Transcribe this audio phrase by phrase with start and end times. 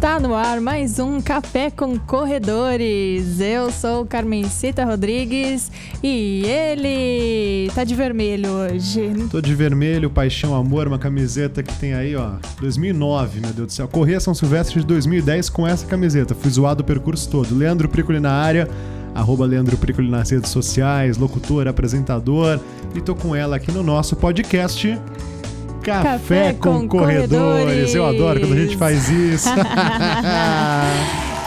[0.00, 3.38] Está no ar mais um Café com Corredores.
[3.38, 5.70] Eu sou Carmencita Rodrigues
[6.02, 9.12] e ele tá de vermelho hoje.
[9.30, 12.30] Tô de vermelho, paixão, amor, uma camiseta que tem aí, ó,
[12.62, 13.86] 2009, meu Deus do céu.
[13.86, 16.34] Corria São Silvestre de 2010 com essa camiseta.
[16.34, 17.54] Fui zoado o percurso todo.
[17.54, 18.70] Leandro Pricoli na área,
[19.14, 22.58] arroba Leandro Pricoli nas redes sociais, locutor, apresentador.
[22.94, 24.98] E tô com ela aqui no nosso podcast
[25.82, 27.64] Café, Café com, com corredores.
[27.64, 27.94] Corredores.
[27.94, 29.48] Eu adoro quando a gente faz isso.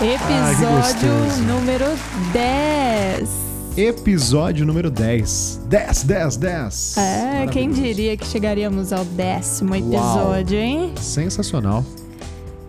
[0.01, 1.41] Episódio gostoso.
[1.43, 1.85] número
[2.33, 3.29] 10.
[3.77, 5.61] Episódio número 10.
[5.67, 6.97] 10, 10, 10.
[6.97, 9.79] É, quem diria que chegaríamos ao décimo Uau.
[9.79, 10.93] episódio, hein?
[10.99, 11.85] Sensacional.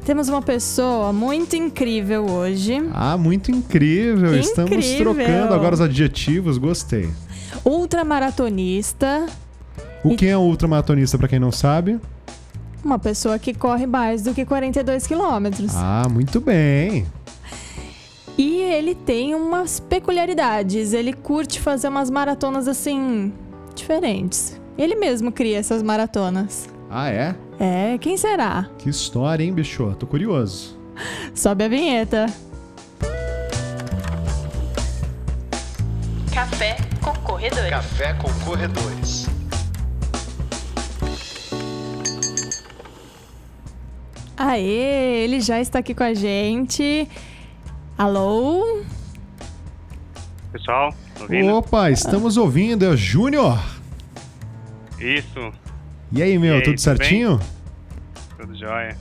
[0.04, 2.74] Temos uma pessoa muito incrível hoje.
[2.92, 4.36] Ah, muito incrível.
[4.38, 5.14] Estamos Incrível.
[5.14, 6.58] trocando agora os adjetivos.
[6.58, 7.08] Gostei.
[7.64, 9.26] Ultramaratonista,
[10.04, 11.98] O que é um ultramaratonista, pra quem não sabe?
[12.84, 15.72] uma pessoa que corre mais do que 42 quilômetros.
[15.74, 17.06] Ah, muito bem.
[18.36, 20.92] E ele tem umas peculiaridades.
[20.92, 23.32] Ele curte fazer umas maratonas assim,
[23.74, 24.60] diferentes.
[24.76, 26.68] Ele mesmo cria essas maratonas.
[26.90, 27.34] Ah, é?
[27.58, 28.68] É, quem será?
[28.78, 29.94] Que história, hein, bicho?
[29.98, 30.78] Tô curioso.
[31.34, 32.26] Sobe a vinheta.
[36.32, 37.70] Café com corredores.
[37.70, 39.33] Café com corredores.
[44.46, 47.08] Aê, ele já está aqui com a gente.
[47.96, 48.82] Alô?
[50.52, 51.54] Pessoal, tá ouvindo?
[51.54, 52.84] Opa, estamos ouvindo.
[52.84, 53.58] É o Júnior.
[55.00, 55.50] Isso,
[56.12, 57.40] E aí, meu, E aí, tudo tudo certinho?
[58.38, 58.98] tudo jóia.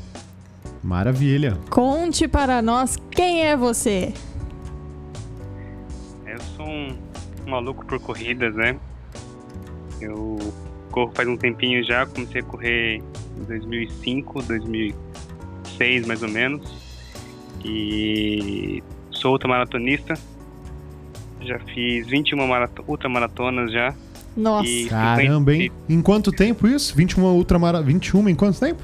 [0.82, 1.58] Maravilha.
[1.70, 4.14] Conte para nós quem é você.
[6.26, 6.98] Eu sou um,
[7.46, 8.78] maluco por corridas, né?
[10.00, 10.40] Eu
[10.90, 13.04] corro faz um tempinho já, comecei a correr
[13.38, 14.42] em 2005,
[15.78, 16.62] 2006 mais ou menos.
[17.64, 20.14] E sou ultramaratonista.
[21.42, 23.94] Já fiz 21 marato ultramaratonas já.
[24.36, 25.72] Nossa, E Caramba, hein?
[25.88, 26.96] Em quanto tempo isso?
[26.96, 27.82] 21 ultramara...
[27.82, 28.82] 21 em quanto tempo?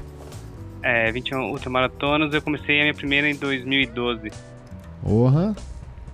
[0.82, 2.32] É, 21 ultramaratonas.
[2.32, 4.30] Eu comecei a minha primeira em 2012.
[5.02, 5.56] Porra,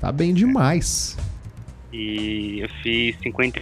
[0.00, 1.16] tá bem demais.
[1.92, 3.60] E eu fiz 50.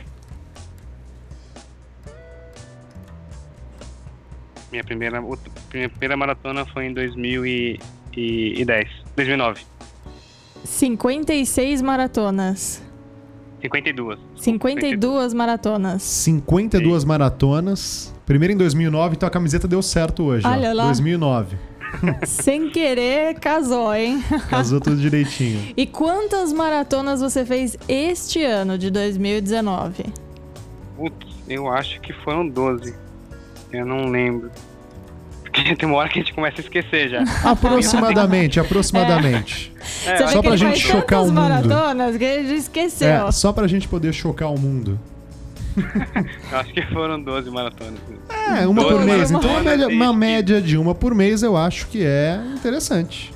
[4.74, 8.88] Minha primeira, outra- minha primeira maratona foi em 2010.
[9.14, 9.60] 2009.
[10.64, 12.82] 56 maratonas.
[13.62, 14.18] 52.
[14.34, 16.02] 52 maratonas.
[16.02, 18.12] 52 maratonas.
[18.26, 20.44] Primeiro em 2009, então a camiseta deu certo hoje.
[20.44, 20.72] Olha ó.
[20.74, 20.84] lá.
[20.86, 21.56] 2009.
[22.26, 24.24] Sem querer, casou, hein?
[24.50, 25.72] Casou tudo direitinho.
[25.76, 30.06] E quantas maratonas você fez este ano de 2019?
[30.96, 33.03] Putz, eu acho que foram 12.
[33.74, 34.50] Eu não lembro.
[35.42, 37.24] Porque tem uma hora que a gente começa a esquecer já.
[37.48, 39.72] Aproximadamente, aproximadamente.
[40.06, 41.34] É, vê só pra gente chocar o mundo.
[41.34, 43.08] maratonas que ele esqueceu.
[43.08, 44.98] É, só pra gente poder chocar o mundo.
[46.52, 47.98] eu acho que foram 12 maratonas.
[48.58, 49.30] É, uma por mês.
[49.30, 53.34] Então uma média, uma média de uma por mês eu acho que é interessante.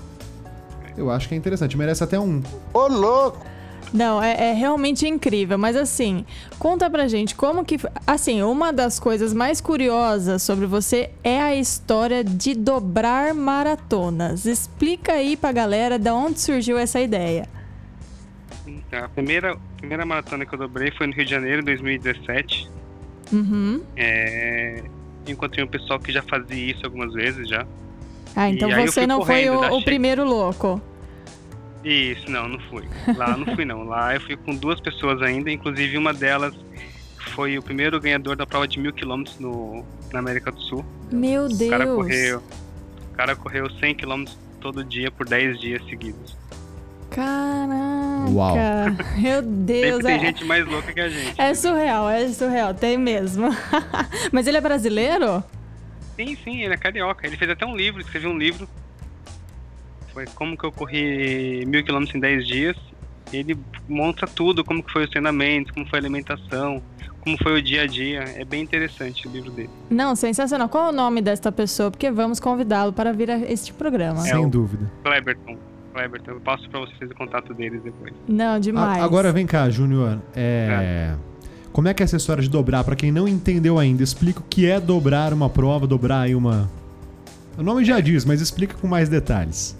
[0.97, 1.77] Eu acho que é interessante.
[1.77, 2.43] Merece até um.
[2.73, 3.45] Ô, louco!
[3.93, 5.59] Não, é, é realmente incrível.
[5.59, 6.25] Mas assim,
[6.59, 7.79] conta pra gente como que.
[8.07, 14.45] Assim, uma das coisas mais curiosas sobre você é a história de dobrar maratonas.
[14.45, 17.49] Explica aí pra galera de onde surgiu essa ideia.
[18.67, 22.71] Então, a primeira, primeira maratona que eu dobrei foi no Rio de Janeiro, em 2017.
[23.33, 23.83] Uhum.
[23.97, 24.83] É,
[25.27, 27.67] encontrei um pessoal que já fazia isso algumas vezes já.
[28.37, 30.81] Ah, então E você não foi o, o primeiro louco.
[31.85, 32.85] Isso, não, não fui.
[33.17, 33.85] Lá não fui não.
[33.85, 36.55] Lá eu fui com duas pessoas ainda, inclusive uma delas
[37.35, 40.85] foi o primeiro ganhador da prova de mil quilômetros no na América do Sul.
[41.13, 41.71] Meu O Deus.
[41.71, 42.43] cara correu,
[43.13, 46.37] o cara correu 100 quilômetros todo dia por 10 dias seguidos.
[47.11, 48.31] Caraca.
[48.31, 48.57] Uau.
[49.19, 50.03] Meu Deus.
[50.05, 51.41] Tem É, gente mais louca que a gente.
[51.41, 52.75] é surreal, é surreal.
[52.75, 53.49] Tem mesmo.
[54.33, 55.43] Mas ele é brasileiro?
[56.17, 57.27] Sim, sim, ele é carioca.
[57.27, 58.69] Ele fez até um livro, escreveu um livro.
[60.19, 62.77] Foi como que eu corri mil quilômetros em 10 dias.
[63.33, 63.57] Ele
[63.89, 66.83] mostra tudo, como que foi os treinamentos, como foi a alimentação,
[67.21, 68.25] como foi o dia a dia.
[68.37, 69.71] É bem interessante o livro dele.
[69.89, 70.69] Não, sensacional.
[70.69, 71.89] Qual é o nome desta pessoa?
[71.93, 74.27] Porque vamos convidá-lo para vir a este programa.
[74.27, 74.91] É Sem o- dúvida.
[75.05, 75.57] Kleberton.
[75.95, 78.13] Kleberton, eu passo pra vocês o contato deles depois.
[78.27, 79.01] Não, A- demais.
[79.01, 80.19] agora vem cá, Júnior.
[80.35, 81.15] É...
[81.73, 82.83] Como é que é essa história de dobrar?
[82.83, 86.69] Pra quem não entendeu ainda, explica o que é dobrar uma prova, dobrar aí uma.
[87.57, 89.77] O nome já diz, mas explica com mais detalhes.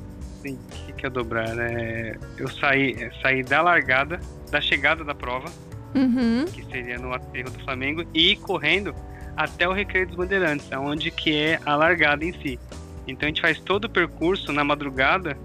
[0.51, 0.59] Sim,
[0.89, 1.59] o que, é dobrar?
[1.59, 5.49] É, eu saí, é, saí da largada, da chegada da prova,
[5.95, 6.45] Uhum.
[6.53, 8.95] que seria no aterro do Flamengo, e correndo
[9.37, 12.59] até o Recreio dos Bandeirantes, aonde que é a largada em si.
[13.07, 15.37] Então a gente faz todo o percurso na madrugada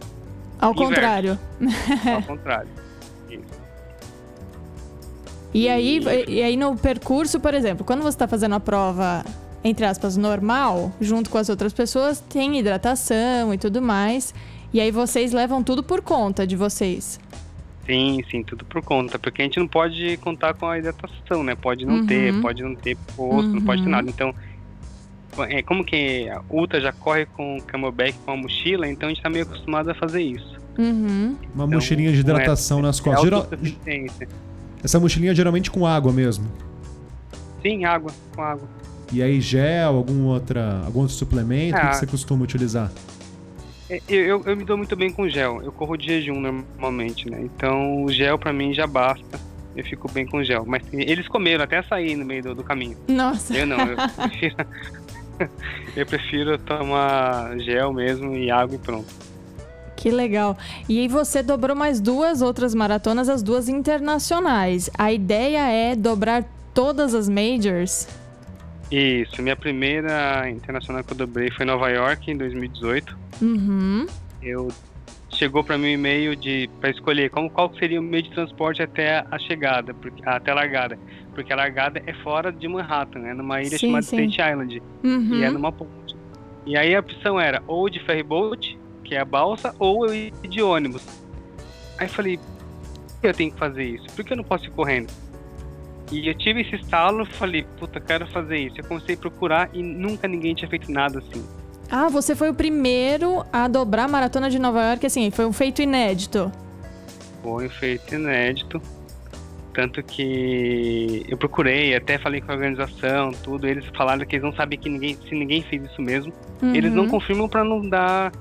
[0.59, 0.89] Ao Inverso.
[0.89, 1.39] contrário.
[2.13, 2.69] ao contrário.
[3.29, 3.63] Isso.
[5.53, 9.23] E aí, e aí no percurso, por exemplo, quando você está fazendo a prova,
[9.63, 14.33] entre aspas, normal, junto com as outras pessoas, tem hidratação e tudo mais.
[14.73, 17.19] E aí vocês levam tudo por conta de vocês.
[17.85, 19.19] Sim, sim, tudo por conta.
[19.19, 21.53] Porque a gente não pode contar com a hidratação, né?
[21.55, 22.05] Pode não Uhum.
[22.07, 23.91] ter, pode não ter posto, não pode ter Uhum.
[23.91, 24.09] nada.
[24.09, 24.33] Então,
[25.49, 29.13] é, como que a Ultra já corre com o camelback com a mochila, então a
[29.13, 30.53] gente tá meio acostumado a fazer isso.
[30.77, 31.35] Uhum.
[31.53, 33.23] Uma Então, mochilinha de hidratação nas É costas.
[33.23, 34.27] Geral- autossuficiência.
[34.83, 36.45] Essa mochilinha é geralmente com água mesmo.
[37.61, 38.67] Sim, água, com água.
[39.11, 41.89] E aí gel, algum, outra, algum outro suplemento, que Ah.
[41.89, 42.91] que você costuma utilizar?
[43.89, 45.61] É, Eu, eu, eu me dou muito bem com gel.
[45.63, 47.41] Eu corro de jejum normalmente, né?
[47.41, 49.39] Então o gel pra mim já basta.
[49.75, 50.63] Eu fico bem com gel.
[50.65, 52.97] Mas eles comeram até açaí no meio do, do caminho.
[53.07, 53.55] Nossa.
[53.55, 53.97] Eu não, eu
[54.29, 54.55] prefiro.
[55.95, 59.07] eu prefiro tomar gel mesmo e água e pronto.
[59.95, 60.57] Que legal.
[60.89, 64.89] E aí você dobrou mais duas outras maratonas, as duas internacionais.
[64.97, 66.43] A ideia é dobrar
[66.73, 68.07] todas as majors?
[68.93, 73.17] Isso, minha primeira internacional que eu dobrei foi em Nova York em 2018.
[73.41, 74.05] Uhum.
[74.39, 74.67] Eu
[75.31, 78.83] chegou para mim um e-mail de para escolher como qual seria o meio de transporte
[78.83, 80.99] até a chegada, porque, até a largada,
[81.33, 84.27] porque a largada é fora de Manhattan, é numa ilha Sim, chamada sim.
[84.27, 85.35] State Island Uhum.
[85.37, 86.15] e é numa ponte.
[86.63, 90.31] E aí a opção era ou de ferryboat, que é a balsa, ou eu ir
[90.47, 91.03] de ônibus.
[91.97, 94.05] Aí eu falei, por que eu tenho que fazer isso?
[94.15, 95.11] Por que eu não posso ir correndo?
[96.13, 98.75] E eu tive esse estalo, falei, puta, quero fazer isso.
[98.79, 101.43] Eu comecei a procurar e nunca ninguém tinha feito nada assim.
[101.89, 105.51] Ah, você foi o primeiro a dobrar a maratona de Nova York, assim, foi um
[105.53, 106.51] feito inédito.
[107.41, 108.81] Foi um feito inédito.
[109.73, 113.67] Tanto que eu procurei, até falei com a organização, tudo.
[113.67, 116.31] Eles falaram que eles não sabem que ninguém, se ninguém fez isso mesmo.
[116.61, 117.09] Eles não Uhum.
[117.09, 118.31] confirmam para não dar.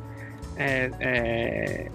[0.59, 1.87] É, é,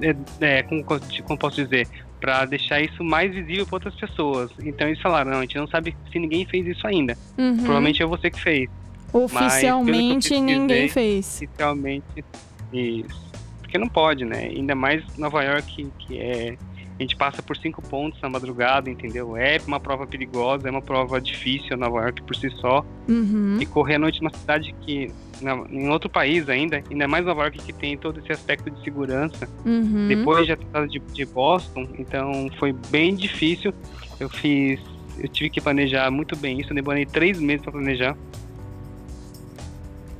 [0.00, 1.86] é, é, como, co- como posso dizer?
[2.22, 4.50] Para deixar isso mais visível para outras pessoas.
[4.62, 7.18] Então eles falaram: não, a gente não sabe se ninguém fez isso ainda.
[7.36, 7.56] Uhum.
[7.58, 8.70] Provavelmente é você que fez.
[9.12, 11.36] Oficialmente pesquisei- ninguém fez.
[11.42, 12.24] Oficialmente,
[12.72, 13.32] isso.
[13.60, 14.44] Porque não pode, né?
[14.44, 16.56] Ainda mais Nova York, que é.
[16.98, 19.36] A gente passa por cinco pontos na madrugada, entendeu?
[19.36, 22.84] É uma prova perigosa, é uma prova difícil Nova York por si só.
[23.08, 23.58] Uhum.
[23.60, 25.10] E correr à noite numa cidade que.
[25.40, 28.80] na- em outro país ainda, ainda mais Nova York que tem todo esse aspecto de
[28.84, 29.48] segurança.
[29.64, 30.06] Uhum.
[30.06, 33.72] Depois já tratado de, de Boston, então foi bem difícil.
[34.20, 34.78] Eu fiz.
[35.18, 38.16] Eu tive que planejar muito bem isso, eu demorei três meses para planejar.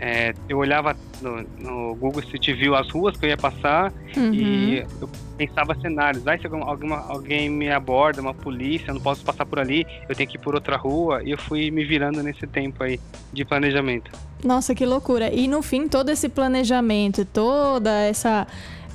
[0.04, 4.34] É, eu olhava no, no Google Street View as ruas que eu ia passar Uhum.
[4.34, 5.08] e eu
[5.38, 6.24] pensava cenários.
[6.24, 10.16] Vai se alguma, alguém me aborda, uma polícia, eu não posso passar por ali, eu
[10.16, 11.22] tenho que ir por outra rua.
[11.22, 12.98] E eu fui me virando nesse tempo aí
[13.32, 14.10] de planejamento.
[14.42, 15.32] Nossa, que loucura.
[15.32, 18.44] E no fim, todo esse planejamento, toda essa.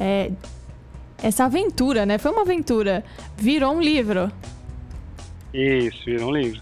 [0.02, 0.30] é,
[1.24, 2.18] essa aventura, né?
[2.18, 3.02] Foi uma aventura.
[3.38, 4.30] Virou um livro.
[5.54, 6.62] Isso, virou um livro.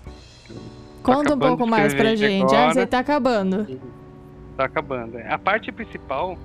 [1.02, 2.54] Conta um acabando pouco mais pra gente.
[2.54, 2.74] Ah, agora.
[2.74, 3.68] você tá acabando.
[4.58, 5.18] Tá acabando.
[5.30, 6.38] A parte principal,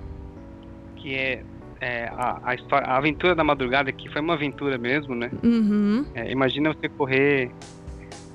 [0.96, 1.42] que é,
[1.80, 5.30] é, a, a, história, a aventura da madrugada, que foi uma aventura mesmo, né?
[5.42, 6.04] Uhum.
[6.14, 7.50] É, imagina você correr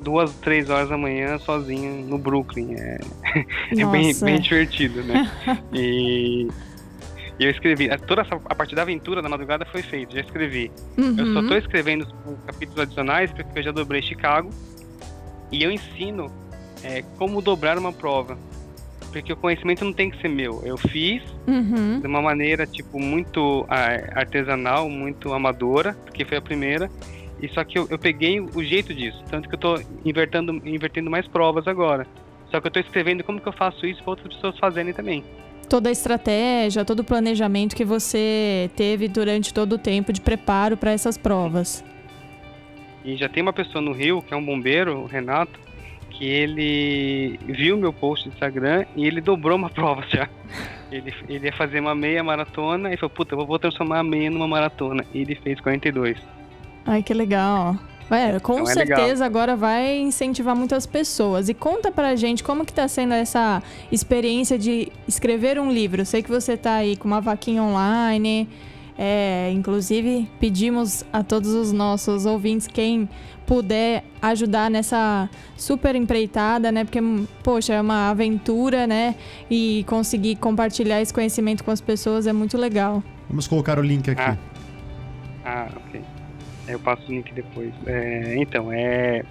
[0.01, 2.75] duas, três horas da manhã sozinho no Brooklyn.
[2.75, 2.98] É,
[3.77, 5.30] é bem, bem divertido, né?
[5.74, 6.48] e,
[7.38, 7.89] e eu escrevi.
[7.89, 10.72] a- Toda essa, a parte da aventura da madrugada foi feita, já escrevi.
[10.98, 11.48] Eu só Uhum.
[11.50, 14.50] tô escrevendo os capítulos adicionais porque eu já dobrei Chicago.
[15.51, 16.32] E eu ensino
[16.84, 18.38] é, como dobrar uma prova.
[19.15, 20.62] Porque o conhecimento não tem que ser meu.
[20.65, 22.01] Eu fiz Uhum.
[22.01, 26.89] de uma maneira, tipo, muito ah, artesanal, muito amadora, porque foi a primeira.
[27.41, 29.24] E só que eu, eu peguei o jeito disso.
[29.29, 32.05] Tanto que eu tô invertendo, invertendo mais provas agora.
[32.51, 35.24] Só que eu tô escrevendo como que eu faço isso para outras pessoas fazerem também.
[35.69, 40.75] Toda a estratégia, todo o planejamento que você teve durante todo o tempo de preparo
[40.75, 41.86] para essas provas.
[43.05, 45.57] E já tem uma pessoa no Rio, que é um bombeiro, o Renato,
[46.17, 50.29] que ele viu meu post no Instagram e ele dobrou uma prova já.
[50.91, 54.29] Ele, ele ia fazer uma meia maratona e falou, puta, eu vou transformar a meia
[54.29, 55.03] numa maratona.
[55.13, 56.17] E ele fez 42.
[56.86, 57.75] Ai, que legal.
[58.10, 61.50] É, com Então é certeza agora vai incentivar muitas pessoas.
[61.50, 66.05] E conta pra gente como que tá sendo essa experiência de escrever um livro.
[66.05, 68.48] Sei que você tá aí com uma vaquinha online.
[68.97, 73.09] É, inclusive, pedimos a todos os nossos ouvintes, quem
[73.45, 76.83] puder ajudar nessa super empreitada, né?
[76.85, 76.99] Porque,
[77.43, 79.15] poxa, é uma aventura, né?
[79.51, 83.03] E conseguir compartilhar esse conhecimento com as pessoas é muito legal.
[83.29, 84.21] Vamos colocar o link aqui.
[84.21, 84.37] Ah.
[85.43, 86.01] Ah, ok.
[86.67, 87.71] Eu passo o link depois.
[87.85, 89.23] É, então, é.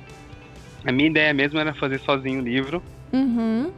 [0.85, 3.73] A minha ideia mesmo era fazer sozinho o livro, Uhum.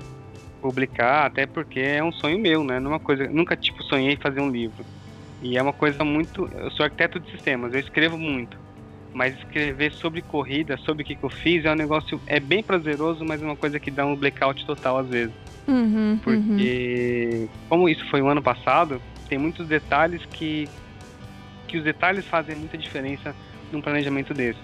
[0.61, 2.81] publicar, até porque é um sonho meu, né?
[2.81, 4.85] Não é uma coisa, nunca tipo sonhei fazer um livro.
[5.43, 8.59] E é uma coisa muito, eu sou arquiteto de sistemas, eu escrevo muito.
[9.13, 12.63] Mas escrever sobre corrida, sobre o que, que eu fiz, é um negócio é bem
[12.63, 15.35] prazeroso, mas é uma coisa que dá um blackout total às vezes.
[15.67, 16.19] Uhum, uhum.
[16.23, 20.69] Porque como isso foi o ano passado, tem muitos detalhes que
[21.67, 23.35] que os detalhes fazem muita diferença
[23.73, 24.61] num planejamento desse.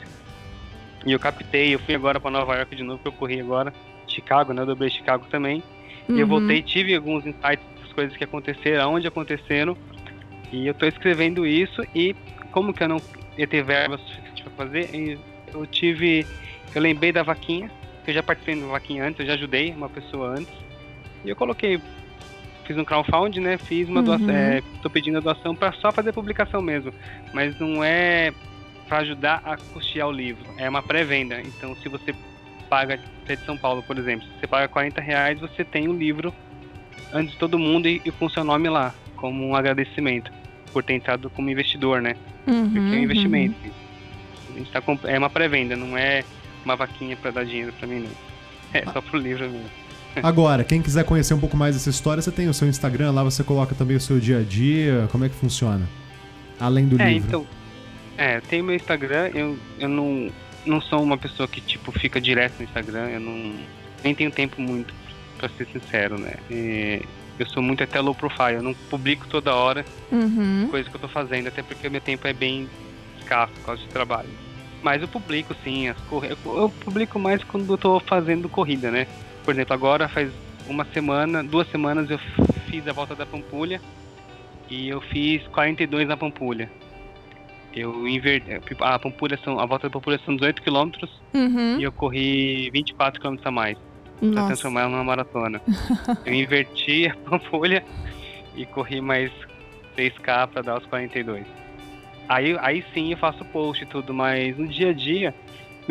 [1.05, 3.73] E eu captei, eu fui agora para Nova York de novo, que eu corri agora
[4.07, 4.63] Chicago, né?
[4.63, 5.63] Eu dobrei Chicago também.
[6.09, 6.17] Uhum.
[6.17, 9.77] E eu voltei, tive alguns insights das coisas que aconteceram, aonde aconteceram.
[10.53, 12.15] E eu tô escrevendo isso e
[12.51, 13.03] como que eu não
[13.39, 14.91] ia ter verba suficiente para fazer,
[15.55, 16.27] eu tive,
[16.75, 17.71] eu lembrei da vaquinha,
[18.05, 20.55] que eu já participei da vaquinha antes, eu já ajudei uma pessoa antes.
[21.25, 21.81] E eu coloquei
[22.67, 23.59] fiz um crowdfunding, né?
[23.59, 24.07] Fiz uma Uhum.
[24.07, 26.93] doação, é, tô pedindo a doação para só fazer publicação mesmo,
[27.33, 28.33] mas não é
[28.89, 31.41] para ajudar a custear o livro, é uma pré-venda.
[31.41, 32.15] Então, se você
[32.69, 35.89] paga, você é de São Paulo, por exemplo, se você paga 40 reais, você tem
[35.89, 36.33] o livro
[37.13, 40.31] antes de todo mundo e, e com seu nome lá, como um agradecimento
[40.73, 42.17] por ter entrado como investidor, né?
[42.47, 42.95] Uhum, Porque é um uhum.
[43.03, 43.55] investimento.
[44.55, 46.25] A gente tá comp- é uma pré-venda, não é
[46.65, 48.11] uma vaquinha para dar dinheiro para mim, não.
[48.75, 49.71] É só pro livro mesmo.
[50.23, 53.23] Agora, quem quiser conhecer um pouco mais dessa história, você tem o seu Instagram, lá
[53.25, 55.89] você coloca também o seu dia a dia, como é que funciona?
[56.61, 57.29] Além do É, livro.
[57.29, 57.47] então.
[58.19, 60.31] É, tem o meu Instagram, eu, eu não,
[60.67, 63.55] não sou uma pessoa que, tipo, fica direto no Instagram, eu não.
[64.05, 64.93] Nem tenho tempo muito,
[65.39, 66.35] pra ser sincero, né?
[67.43, 70.69] Eu sou muito até low profile, eu não publico toda hora Uhum.
[70.71, 72.69] coisa que eu tô fazendo, até porque meu tempo é bem
[73.19, 74.29] escasso por causa de trabalho.
[74.83, 76.31] Mas eu publico sim, as corri...
[76.31, 79.07] eu, eu publico mais quando eu tô fazendo corrida, né?
[79.45, 80.31] Por exemplo, agora faz
[80.67, 82.19] uma semana, duas semanas eu
[82.69, 83.81] fiz a volta da Pampulha
[84.69, 86.71] e eu fiz 42 na Pampulha.
[87.75, 88.51] Eu inverti.
[88.81, 89.59] A Pampulha são.
[89.59, 90.91] A volta da Pampulha são 18 km
[91.35, 91.79] Uhum.
[91.81, 93.79] e eu corri 24 km a mais
[94.31, 94.47] pra Nossa.
[94.49, 95.61] transformar ela numa maratona.
[96.25, 97.85] eu inverti a Pampulha
[98.55, 99.31] e corri mais
[99.97, 101.45] 6k pra dar os 42.
[102.29, 105.35] Aí, aí sim eu faço post e tudo, mas no dia a dia,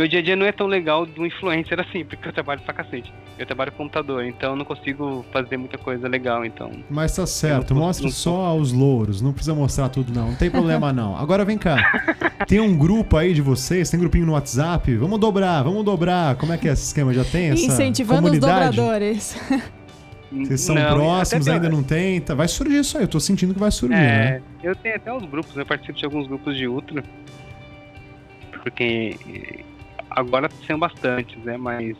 [0.01, 2.74] meu dia a dia não é tão legal do influencer assim, porque eu trabalho pra
[2.74, 3.13] cacete.
[3.38, 6.72] Eu trabalho com computador, então eu não consigo fazer muita coisa legal, então.
[6.89, 10.36] Mas tá certo, não- mostre não- só os louros, não precisa mostrar tudo não, não
[10.36, 11.15] tem problema não.
[11.17, 11.77] Agora vem cá,
[12.48, 16.51] tem um grupo aí de vocês, tem grupinho no WhatsApp, vamos dobrar, vamos dobrar, como
[16.53, 17.13] é que é esse esquema?
[17.13, 18.75] Já tem essa Incentivando os comunidade?
[18.75, 19.38] dobradores.
[20.31, 23.53] Vocês são Não, próximos, ainda não tem, tá, vai surgir isso aí, eu tô sentindo
[23.53, 24.41] que vai surgir, É, né?
[24.63, 27.03] eu tenho até os grupos, eu participo de alguns grupos de ultra.
[28.63, 29.17] Porque
[30.15, 31.58] agora são bastantes, né?
[31.58, 31.98] Mas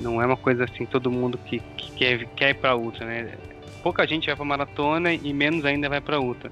[0.00, 3.36] não é uma coisa assim, todo mundo que, que quer, quer ir pra ultra, né?
[3.82, 6.50] Pouca gente vai pra maratona e menos ainda vai pra ultra.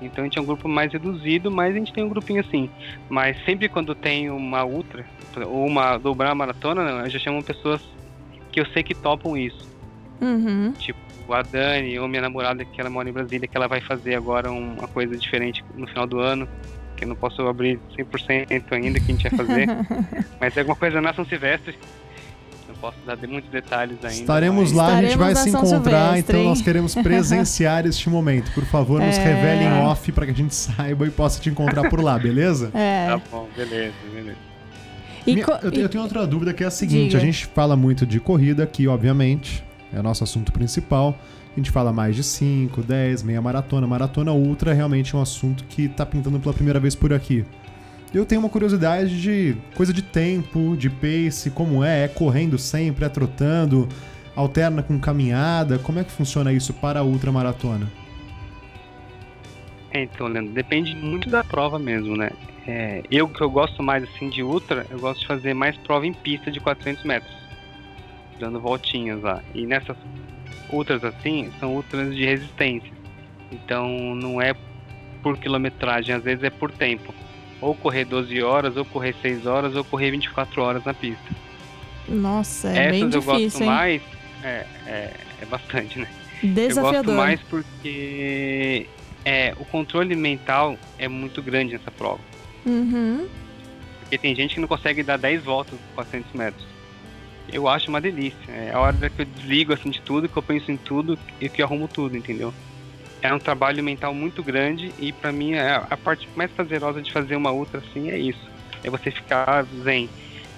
[0.00, 2.70] Então a gente é um grupo mais reduzido, mas a gente tem um grupinho assim.
[3.08, 5.04] Mas sempre quando tem uma ultra,
[5.46, 7.82] ou uma dobrar a maratona, eu já chamo pessoas
[8.52, 9.66] que eu sei que topam isso
[10.20, 10.74] Uhum.
[11.30, 14.50] a Dani ou minha namorada que ela mora em Brasília, que ela vai fazer agora
[14.50, 16.48] um- uma coisa diferente no final do ano,
[16.98, 19.68] que eu não posso abrir 100% ainda que a gente vai fazer,
[20.40, 21.78] mas é alguma coisa na São Silvestre.
[22.68, 24.14] Não posso dar muitos detalhes ainda.
[24.20, 26.48] Estaremos mas- lá, a gente Estaremos vai se São encontrar, Silvestre, então hein?
[26.48, 28.52] nós queremos presenciar este momento.
[28.52, 29.22] Por favor, nos É.
[29.24, 32.70] revelem off para que a gente saiba e possa te encontrar por lá, beleza?
[32.76, 33.06] É.
[33.08, 34.36] Tá bom, beleza, beleza.
[35.26, 37.18] Minha- eu, tenho, eu tenho outra dúvida que é a seguinte: Diga.
[37.18, 39.62] a gente fala muito de corrida aqui, obviamente,
[39.92, 41.18] é o nosso assunto principal.
[41.58, 43.84] A gente fala mais de 5, 10, meia maratona.
[43.84, 47.44] Maratona ultra é realmente um assunto que tá pintando pela primeira vez por aqui.
[48.14, 52.04] Eu tenho uma curiosidade de coisa de tempo, de pace, como é?
[52.04, 53.88] É correndo sempre, é trotando,
[54.36, 55.80] alterna com caminhada?
[55.80, 57.90] Como é que funciona isso para a ultramaratona?
[59.90, 62.30] É, então, Leandro, depende muito da prova mesmo, né?
[62.68, 66.06] É, eu que eu gosto mais assim de ultra, eu gosto de fazer mais prova
[66.06, 67.34] em pista de 400 metros,
[68.38, 69.42] dando voltinhas lá.
[69.52, 69.96] E nessas
[70.70, 72.92] ultras assim, são ultras de resistência.
[73.50, 74.54] Então não é
[75.22, 77.14] por quilometragem, às vezes é por tempo.
[77.60, 81.34] Ou correr 12 horas, ou correr 6 horas, ou correr 24 horas na pista.
[82.08, 83.66] Nossa, é Essas bem eu difícil, gosto hein?
[83.66, 84.02] mais.
[84.42, 86.08] É, é, é bastante, né?
[86.42, 87.14] Eu gosto Desafiador.
[87.16, 88.86] mais porque
[89.24, 92.20] é, o controle mental é muito grande nessa prova.
[92.64, 93.26] Uhum.
[94.00, 96.66] Porque tem gente que não consegue dar 10 voltas por 400 metros.
[97.50, 98.52] Eu acho uma delícia.
[98.52, 101.48] É a hora que eu desligo assim, de tudo, que eu penso em tudo e
[101.48, 102.54] que eu arrumo tudo, entendeu?
[103.22, 107.12] É um trabalho mental muito grande e pra mim é a parte mais prazerosa de
[107.12, 108.46] fazer uma ultra assim é isso.
[108.84, 110.08] É você ficar zen.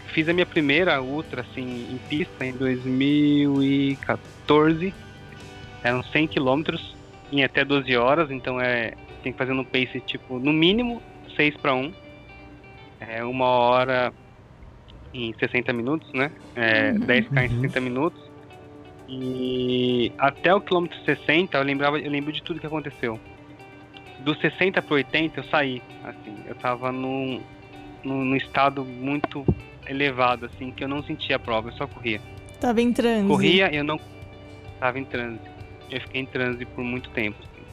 [0.08, 4.92] Fiz a minha primeira ultra assim em pista em 2014.
[5.82, 6.94] Eram 100 quilômetros
[7.32, 8.92] em até 12 horas, então é
[9.22, 11.02] tem que fazer no pace tipo no mínimo
[11.36, 11.92] 6 para 1.
[13.00, 14.12] É uma hora
[15.12, 16.30] em 60 minutos, né?
[16.54, 16.98] É, Uhum.
[17.00, 17.60] 10k em Uhum.
[17.62, 18.30] 60 minutos.
[19.08, 23.18] E até o quilômetro 60 eu lembrava, eu lembro de tudo que aconteceu.
[24.20, 27.40] Do 60 pro 80 eu saí, assim, eu tava num,
[28.04, 29.44] num, num estado muito
[29.88, 32.20] elevado, assim, que eu não sentia a prova, eu só corria.
[32.60, 33.26] Tava em transe.
[33.26, 33.98] Corria, eu não
[34.78, 35.40] tava em transe.
[35.90, 37.36] Eu fiquei em transe por muito tempo.
[37.40, 37.64] assim.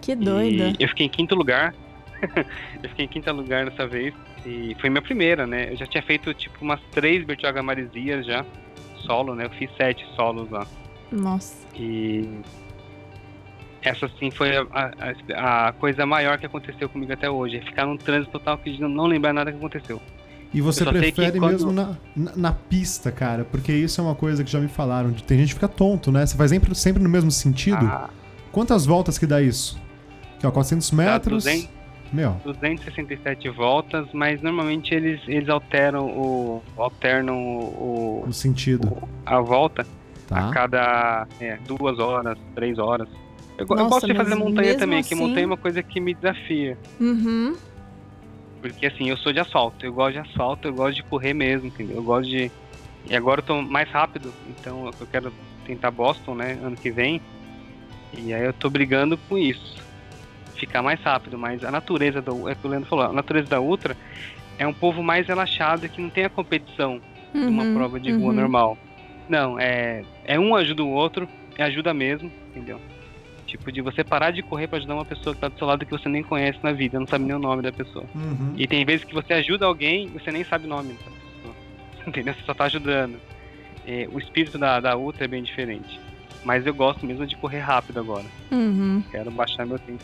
[0.00, 0.72] Que doida.
[0.78, 1.74] E eu fiquei em quinto lugar.
[2.82, 4.14] eu fiquei em quinto lugar dessa vez.
[4.46, 5.72] E foi minha primeira, né?
[5.72, 8.44] Eu já tinha feito tipo umas três Bertioga Maresias já,
[9.04, 9.46] solo, né?
[9.46, 10.64] Eu fiz sete solos lá.
[11.10, 11.56] Nossa.
[11.74, 12.28] E
[13.82, 17.56] essa sim foi a, a- a coisa maior que aconteceu comigo até hoje.
[17.56, 20.00] É ficar num trânsito total que não- lembrar nada que aconteceu.
[20.54, 24.42] E você prefere quando- mesmo na, na, na pista, cara, porque isso é uma coisa
[24.44, 25.10] que já me falaram.
[25.10, 26.24] de- Tem gente que fica tonto, né?
[26.24, 27.84] Você vai sempre, sempre no mesmo sentido.
[27.84, 28.08] Ah,
[28.52, 29.78] Quantas voltas que dá isso?
[30.40, 31.44] Que ó, 400 dá metros.
[31.44, 31.68] 200,
[32.12, 36.62] Meu, 267 voltas, mas normalmente eles, eles alteram o.
[36.76, 39.86] alternam o, o sentido, o- a volta
[40.28, 40.48] tá?
[40.48, 43.08] a cada é, duas horas, três horas.
[43.58, 45.82] Eu, go- eu Nossa, gosto de fazer montanha também, que assim- montanha é uma coisa
[45.82, 46.78] que me desafia.
[47.00, 47.56] Uhum.
[48.60, 51.66] Porque assim, eu sou de asfalto, eu gosto de asfalto, eu gosto de correr mesmo,
[51.66, 51.96] entendeu?
[51.96, 52.50] Eu gosto de.
[53.08, 55.32] E agora eu tô mais rápido, então eu quero
[55.64, 57.20] tentar Boston, né, ano que vem.
[58.16, 59.76] E aí eu tô brigando com isso.
[60.56, 62.48] Ficar mais rápido, mas a natureza do.
[62.48, 63.96] É o que o Leandro falou, a natureza da Ultra
[64.58, 67.00] é um povo mais relaxado que não tem a competição
[67.32, 68.32] de uma uhum, prova de rua uhum.
[68.32, 68.78] normal.
[69.28, 72.80] Não, é, é um ajuda o outro, é ajuda mesmo, entendeu?
[73.46, 75.84] Tipo, de você parar de correr pra ajudar uma pessoa que tá do seu lado
[75.84, 78.04] que você nem conhece na vida, não sabe nem o nome da pessoa.
[78.14, 78.54] Uhum.
[78.56, 81.54] E tem vezes que você ajuda alguém e você nem sabe o nome da pessoa.
[82.06, 82.34] Entendeu?
[82.34, 83.20] Você só tá ajudando.
[83.86, 86.00] É, o espírito da, da Ultra é bem diferente.
[86.44, 88.24] Mas eu gosto mesmo de correr rápido agora.
[88.50, 89.02] Uhum.
[89.10, 90.02] Quero baixar meu tempo.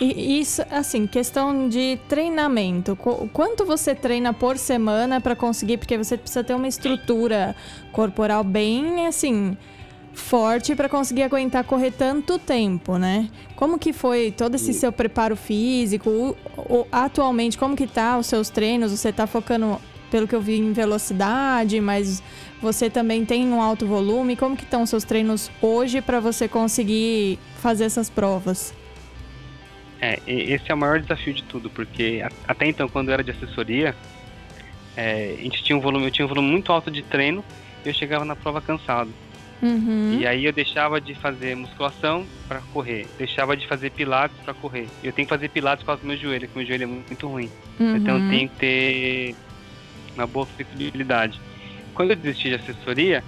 [0.00, 2.94] E isso, assim, questão de treinamento.
[2.94, 5.76] Qu- Quanto você treina por semana pra conseguir?
[5.78, 7.56] Porque você precisa ter uma estrutura
[7.90, 9.56] corporal bem, assim,
[10.14, 13.28] forte pra conseguir aguentar correr tanto tempo, né?
[13.56, 16.36] Como que foi todo esse seu preparo físico?
[16.92, 18.92] Atualmente, como que tá os seus treinos?
[18.92, 19.80] Você tá focando,
[20.12, 22.22] pelo que eu vi, em velocidade, mas
[22.62, 24.36] você também tem um alto volume.
[24.36, 28.72] Como que estão os seus treinos hoje pra você conseguir fazer essas provas?
[30.00, 33.30] É, esse é o maior desafio de tudo, porque até então, quando eu era de
[33.32, 33.94] assessoria,
[34.96, 37.44] é, a gente tinha um volume, eu tinha um volume muito alto de treino
[37.84, 39.12] e eu chegava na prova cansado.
[39.60, 40.16] Uhum.
[40.20, 44.88] E aí eu deixava de fazer musculação para correr, deixava de fazer pilates para correr.
[45.02, 47.26] Eu tenho que fazer pilates por causa do meu joelho, que meu joelho é muito,
[47.28, 47.50] ruim.
[47.80, 48.28] Então eu Uhum.
[48.28, 49.34] tenho que ter
[50.14, 51.40] uma boa flexibilidade.
[51.92, 53.24] Quando eu desisti de assessoria,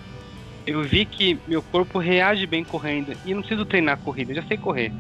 [0.65, 4.37] eu vi que meu corpo reage bem correndo e eu não preciso treinar corrida, eu
[4.37, 4.93] já sei correr.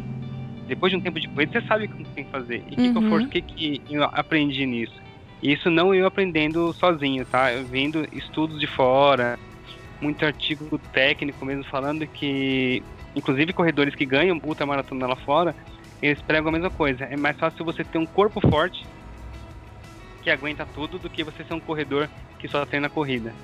[0.70, 2.62] Depois de um tempo de corrida, você sabe o que tem que fazer.
[2.64, 3.08] E o que, que eu Uhum.
[3.08, 4.94] for- o que, que eu aprendi nisso?
[5.42, 7.52] E Isso não eu aprendendo sozinho, tá?
[7.52, 9.36] Eu vendo estudos de fora,
[10.00, 12.84] muito artigo técnico mesmo falando que,
[13.16, 15.56] inclusive corredores que ganham ultramaratona lá fora,
[16.00, 17.02] eles pregam a mesma coisa.
[17.04, 18.86] É mais fácil você ter um corpo forte
[20.22, 23.34] que aguenta tudo do que você ser um corredor que só treina corrida.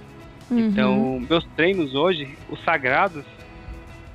[0.49, 0.59] Uhum.
[0.61, 3.27] Então, meus treinos hoje, os sagrados,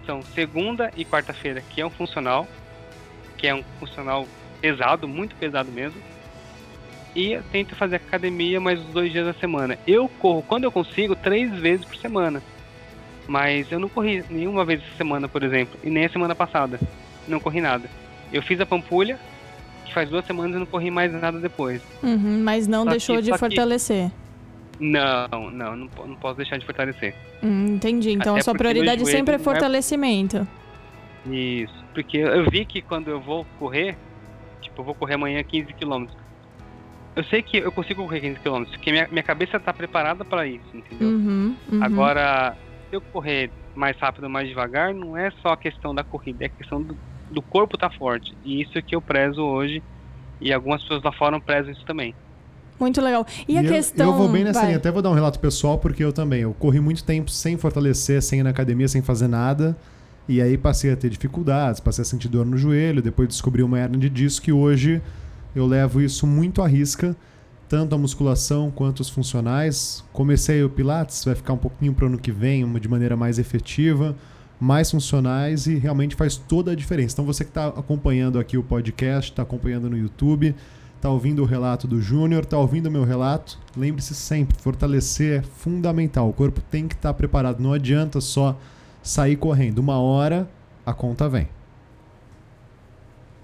[0.05, 2.47] são segunda e quarta-feira, que é um funcional,
[3.41, 4.27] que é um funcional
[4.61, 5.99] pesado, muito pesado mesmo.
[7.15, 9.77] E tento fazer academia mais os dois dias da semana.
[9.85, 12.41] Eu corro, quando eu consigo, três vezes por semana.
[13.27, 16.79] Mas eu não corri nenhuma vez essa semana, por exemplo, e nem a semana passada.
[17.27, 17.89] Não corri nada.
[18.31, 19.19] Eu fiz a Pampulha,
[19.85, 21.81] que faz duas semanas e não corri mais nada depois.
[22.03, 24.11] Uhum, mas não Só que- deixou de só que- fortalecer.
[24.79, 27.13] Não, não, não, não posso deixar de fortalecer.
[27.43, 28.11] Hum, entendi.
[28.11, 30.47] Então Até a sua prioridade sempre é é- fortalecimento.
[31.25, 33.97] Isso, porque eu vi que quando eu vou correr,
[34.61, 36.05] tipo, eu vou correr amanhã 15 km.
[37.15, 40.47] Eu sei que eu consigo correr 15 km, porque minha, minha cabeça tá preparada para
[40.47, 41.09] isso, entendeu?
[41.09, 41.83] Uhum, uhum.
[41.83, 42.55] Agora,
[42.89, 46.47] se eu correr mais rápido, mais devagar, não é só a questão da corrida, é
[46.47, 46.97] a questão do,
[47.29, 48.35] do corpo tá forte.
[48.43, 49.83] E isso é que eu prezo hoje,
[50.39, 52.15] e algumas pessoas lá fora prezam isso também.
[52.79, 53.27] Muito legal.
[53.47, 54.07] E, a eu, questão.
[54.07, 54.69] eu vou bem nessa vai.
[54.69, 54.77] linha.
[54.77, 56.41] Até vou dar um relato pessoal, porque eu também.
[56.41, 59.77] Eu corri muito tempo sem fortalecer, sem ir na academia, sem fazer nada.
[60.31, 63.77] E aí passei a ter dificuldades, passei a sentir dor no joelho, depois descobri uma
[63.77, 65.01] hernia de disco e hoje
[65.53, 67.13] eu levo isso muito à risca,
[67.67, 70.05] tanto a musculação quanto os funcionais.
[70.13, 73.39] Comecei o Pilates, vai ficar um pouquinho para o ano que vem, de maneira mais
[73.39, 74.15] efetiva,
[74.57, 77.15] mais funcionais e realmente faz toda a diferença.
[77.15, 80.55] Então você que está acompanhando aqui o podcast, está acompanhando no YouTube,
[80.95, 85.41] está ouvindo o relato do Júnior, está ouvindo o meu relato, lembre-se sempre, fortalecer é
[85.41, 86.29] fundamental.
[86.29, 88.57] O corpo tem que estar preparado, não adianta só
[89.01, 89.79] sair correndo.
[89.79, 90.49] Uma hora
[90.85, 91.47] a conta vem.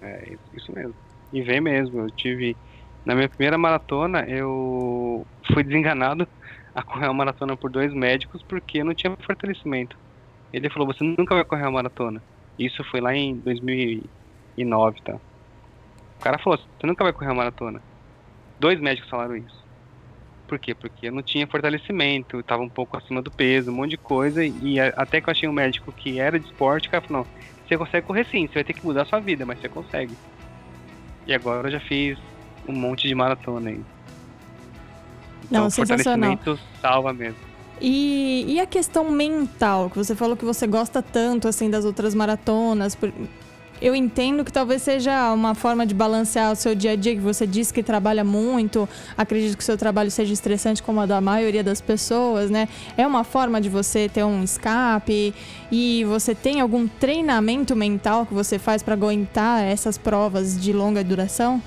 [0.01, 0.93] É isso- mesmo.
[1.33, 2.01] E vem mesmo.
[2.01, 2.55] Eu tive.
[3.05, 6.27] Na minha primeira maratona, eu fui desenganado
[6.75, 9.97] a correr uma maratona por dois médicos porque não tinha fortalecimento.
[10.51, 12.21] Ele falou, você nunca vai correr uma maratona.
[12.59, 15.15] Isso foi lá em 2009, tá?
[15.15, 17.81] O cara falou, você nunca vai correr uma maratona.
[18.59, 19.66] Dois médicos falaram isso.
[20.47, 20.73] Por quê?
[20.73, 24.43] Porque eu não tinha fortalecimento, estava um pouco acima do peso, um monte de coisa.
[24.45, 27.47] E até que eu achei um médico que era de esporte, o cara falou, não,
[27.67, 30.13] você consegue correr sim, você vai ter que mudar a sua vida, mas você consegue.
[31.25, 32.17] E agora eu já fiz
[32.67, 33.81] um monte de maratona aí.
[35.43, 36.37] Então, Não, sensacional.
[36.37, 37.37] fortalecimento salva mesmo.
[37.79, 42.15] E, e a questão mental, que você falou que você gosta tanto assim das outras
[42.15, 42.95] maratonas.
[42.95, 43.11] por-
[43.81, 47.21] Eu entendo que talvez seja uma forma de balancear o seu dia a dia, que
[47.21, 48.89] você diz que trabalha muito.
[49.17, 52.67] Acredito que o seu trabalho seja estressante, como a da maioria das pessoas, né?
[52.97, 55.33] É uma forma de você ter um escape.
[55.71, 61.03] E você tem algum treinamento mental que você faz para aguentar essas provas de longa
[61.03, 61.61] duração?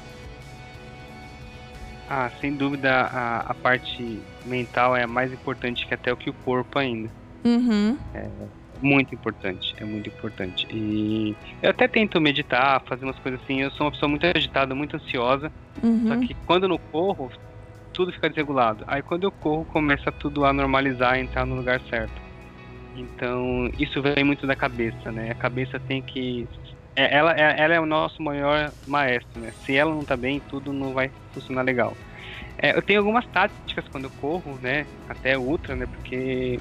[2.09, 6.33] Ah, sem dúvida a, a parte mental é mais importante que até o que o
[6.33, 7.09] corpo ainda.
[7.45, 7.97] Uhum.
[8.81, 10.67] Muito importante, é muito importante.
[10.71, 13.61] E eu até tento meditar, fazer umas coisas assim.
[13.61, 15.53] Eu sou uma pessoa muito agitada, muito ansiosa.
[15.77, 16.21] Só Uhum.
[16.21, 17.31] que quando eu não corro,
[17.93, 18.85] tudo fica desregulado.
[18.87, 22.21] Aí quando eu corro, começa tudo a normalizar, a entrar no lugar certo.
[22.97, 25.31] Então, isso vem muito da cabeça, né?
[25.31, 26.49] A cabeça tem que.
[26.97, 29.53] é- Ela, é- ela é o nosso maior maestro, né?
[29.65, 31.97] Se ela não tá bem, tudo não vai funcionar legal.
[32.63, 34.87] É, eu tenho algumas táticas quando eu corro, né?
[35.09, 35.87] Até ultra, né?
[35.87, 36.59] Porque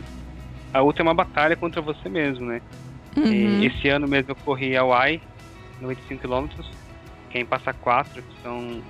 [0.73, 2.61] a ultra é uma batalha contra você mesmo, né?
[3.17, 3.25] Uhum.
[3.31, 5.21] E esse ano mesmo eu corri a UAI,
[5.81, 6.47] 95 km,
[7.29, 8.81] quem passa 4, que são.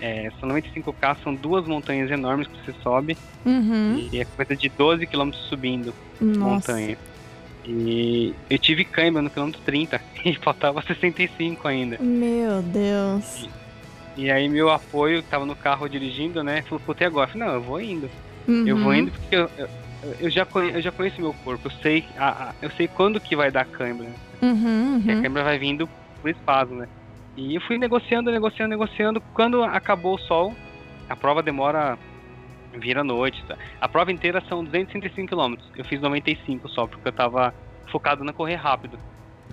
[0.00, 4.08] É, são 95k, são duas montanhas enormes que você sobe, Uhum.
[4.12, 6.40] e é coisa de 12 km subindo Nossa.
[6.72, 6.98] montanha.
[7.64, 11.96] E eu tive câimbra no quilômetro 30 e faltava 65 ainda.
[11.98, 13.48] Meu Deus.
[14.16, 17.28] E aí meu apoio, que tava no carro dirigindo, né, falou, puta, e agora?
[17.28, 18.10] Eu falei, não, eu vou indo.
[18.66, 18.94] Eu vou Uhum.
[18.94, 19.68] indo porque eu, eu,
[20.20, 23.20] eu já, conhe- eu já conheço meu corpo, eu sei, a, a- eu sei quando
[23.20, 24.06] que vai dar câimbra.
[24.42, 25.22] Uhum, que a uhum.
[25.22, 25.88] câmera vai vindo
[26.20, 26.88] por espasmo, né?
[27.36, 29.20] E eu fui negociando, negociando, negociando.
[29.34, 30.54] Quando acabou o sol,
[31.08, 31.98] a prova demora.
[32.74, 33.42] vira noite.
[33.46, 33.56] Tá?
[33.80, 35.54] A prova inteira são 265 km.
[35.76, 37.54] Eu fiz 95 só, porque eu tava
[37.90, 38.98] focado na correr rápido.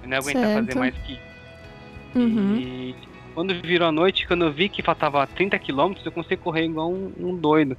[0.02, 0.66] Eu não ia aguentar Certo.
[0.66, 1.18] fazer mais que.
[2.16, 2.56] Uhum.
[2.58, 2.96] E
[3.34, 6.92] quando virou a noite, quando eu vi que faltava 30 km, eu consegui correr igual
[6.92, 7.78] um, um doido.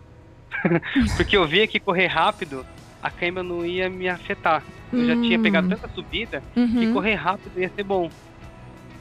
[1.17, 2.65] porque eu via que correr rápido,
[3.03, 4.63] a câmera não ia me afetar.
[4.93, 5.71] Eu já tinha pegado Hum.
[5.71, 6.83] tanta subida Uhum.
[6.83, 8.11] e correr rápido ia ser bom.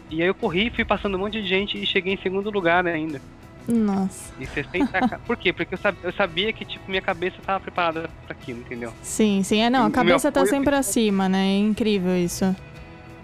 [0.09, 2.85] E aí eu corri, fui passando um monte de gente e cheguei em segundo lugar
[2.87, 3.21] ainda.
[3.67, 4.33] Nossa.
[4.39, 5.53] E 60 Por quê?
[5.53, 8.93] Porque eu sabia, eu sabia que tipo minha cabeça tava preparada pra aquilo, entendeu?
[9.01, 9.61] Sim, sim.
[9.61, 11.45] É, não, a cabeça tá apoio sempre acima, né?
[11.53, 12.43] É incrível isso.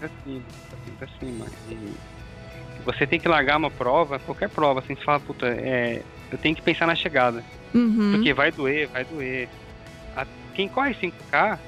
[0.00, 1.46] Assim, assim pra cima.
[1.70, 1.92] E
[2.84, 6.56] você tem que largar uma prova, qualquer prova, assim, você fala, puta, é, eu tenho
[6.56, 7.44] que pensar na chegada.
[7.74, 8.12] Uhum.
[8.12, 9.48] Porque vai doer, vai doer.
[10.16, 11.58] A- quem corre 5K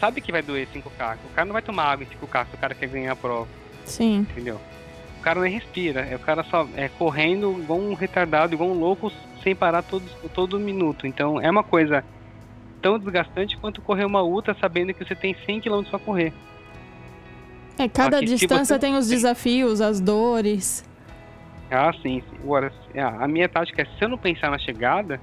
[0.00, 1.16] sabe que vai doer 5K.
[1.30, 3.48] O cara não vai tomar água em 5K se o cara quer ganhar a prova.
[3.84, 4.26] Sim.
[4.30, 4.60] entendeu?
[5.18, 8.78] O cara nem respira, é o cara só é correndo igual um retardado, igual um
[8.78, 9.10] louco,
[9.42, 11.06] sem parar todo, todo minuto.
[11.06, 12.04] Então é uma coisa
[12.80, 16.32] tão desgastante quanto correr uma ultra sabendo que você tem 100 km pra correr.
[17.78, 20.84] É, cada distância você- tem os desafios, as dores.
[21.70, 22.22] Ah, sim.
[22.42, 22.72] Agora,
[23.20, 25.20] a minha tática é se eu não pensar na chegada,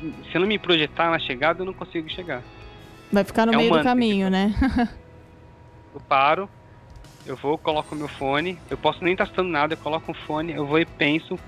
[0.00, 2.42] se eu não me projetar na chegada, eu não consigo chegar.
[3.12, 4.54] Vai ficar no É um meio do mantra, caminho, né?
[5.94, 6.48] Eu paro,
[7.26, 10.52] eu vou, coloco meu fone, eu posso nem estar testando nada, eu coloco o fone,
[10.52, 11.38] eu vou e penso,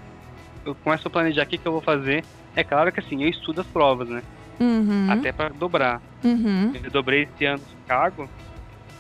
[0.64, 2.22] eu começo a planejar o que, que eu vou fazer.
[2.54, 4.22] É claro que assim, eu estudo as provas, né?
[4.61, 5.11] Uhum.
[5.11, 6.00] Até pra dobrar.
[6.22, 6.72] Uhum.
[6.83, 8.28] Eu dobrei esse ano em Chicago.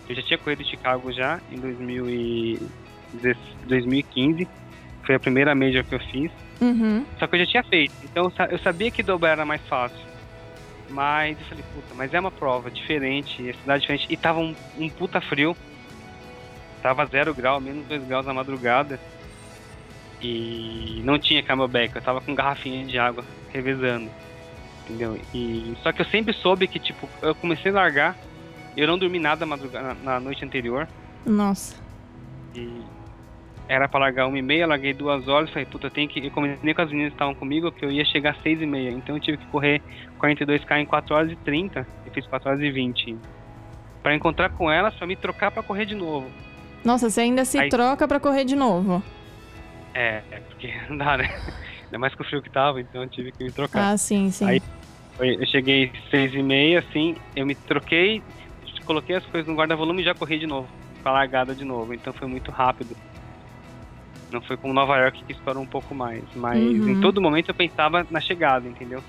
[0.08, 2.62] Eu já tinha corrido em Chicago já em 2000 e
[3.66, 4.48] 2015.
[5.04, 6.30] Foi a primeira major que eu fiz.
[6.60, 7.04] Uhum.
[7.18, 7.94] Só que eu já tinha feito.
[8.04, 9.98] Então eu sa- eu sabia que dobrar era mais fácil.
[10.90, 14.06] Mas eu falei, puta, mas é uma prova diferente, é cidade diferente.
[14.10, 15.56] E tava um, um puta frio.
[16.82, 19.00] Tava zero grau, menos dois graus na madrugada.
[20.22, 24.10] E não tinha camelback, eu tava com garrafinha de água revezando.
[24.84, 25.18] Entendeu?
[25.34, 28.16] E só que eu sempre soube que, tipo, eu comecei a largar,
[28.76, 29.56] eu não dormi nada na,
[30.02, 30.86] na noite anterior.
[31.26, 31.76] Nossa.
[32.54, 32.80] E
[33.68, 36.24] era pra largar uma e meia, larguei duas horas, falei, puta, eu tenho que.
[36.26, 38.66] Eu combinei com as meninas que estavam comigo que eu ia chegar às seis e
[38.66, 38.90] meia.
[38.90, 39.80] Então eu tive que correr
[40.20, 41.86] 42k em 4 horas e 30.
[42.06, 43.16] Eu fiz 4 horas e 20.
[44.02, 46.28] Pra encontrar com elas, pra me trocar pra correr de novo.
[46.84, 49.02] Nossa, você ainda se Aí- troca pra correr de novo.
[49.94, 51.30] É, é porque não dá, né?
[51.84, 53.92] Ainda mais com o frio que tava, então eu tive que me trocar.
[53.92, 54.44] Ah, sim, sim.
[54.46, 54.62] Aí-
[55.20, 58.20] Eu cheguei seis e meia, assim, eu me troquei,
[58.84, 60.68] coloquei as coisas no guarda-volume e já corri de novo,
[61.04, 61.94] pra largada de novo.
[61.94, 62.96] Então foi muito rápido.
[64.34, 66.22] Não foi como Nova York que estourou um pouco mais.
[66.34, 66.88] Mas Uhum.
[66.90, 69.02] em todo momento eu pensava na chegada, entendeu?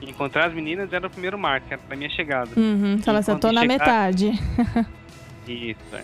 [0.00, 2.50] Encontrar as meninas era o primeiro marco, era a minha chegada.
[2.56, 2.98] Uhum.
[3.02, 4.32] Fala assim, eu tô na chegar- metade.
[5.46, 6.02] Isso, é.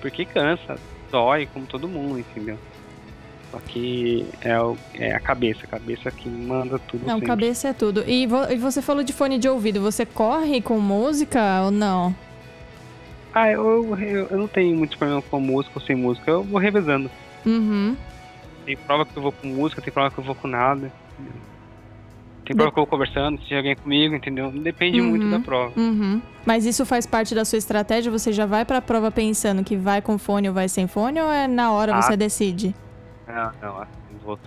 [0.00, 0.76] Porque cansa,
[1.10, 2.58] dói, como todo mundo, entendeu?
[3.52, 7.26] Só que é, o- é a cabeça, a cabeça que manda tudo Não, sempre.
[7.26, 8.02] cabeça é tudo.
[8.08, 9.80] E, vo- e você falou de fone de ouvido.
[9.80, 12.14] Você corre com música ou não?
[13.34, 16.58] Ah, eu, eu, eu não tenho muito problema com música ou sem música, eu vou
[16.60, 17.10] revezando.
[17.46, 17.96] Uhum.
[18.64, 20.92] Tem prova que eu vou com música, tem prova que eu vou com nada.
[21.18, 21.32] entendeu?
[22.44, 24.50] Tem prova que eu vou conversando, se tem alguém comigo, entendeu?
[24.50, 25.30] Depende muito Uhum.
[25.30, 25.72] da prova.
[25.78, 26.20] Uhum.
[26.44, 28.10] Mas isso faz parte da sua estratégia?
[28.10, 31.20] Você já vai pra prova pensando que vai com fone ou vai sem fone?
[31.20, 32.02] Ou é na hora Ah.
[32.02, 32.74] você decide?
[33.28, 33.90] Não, não, assim,
[34.24, 34.38] vou.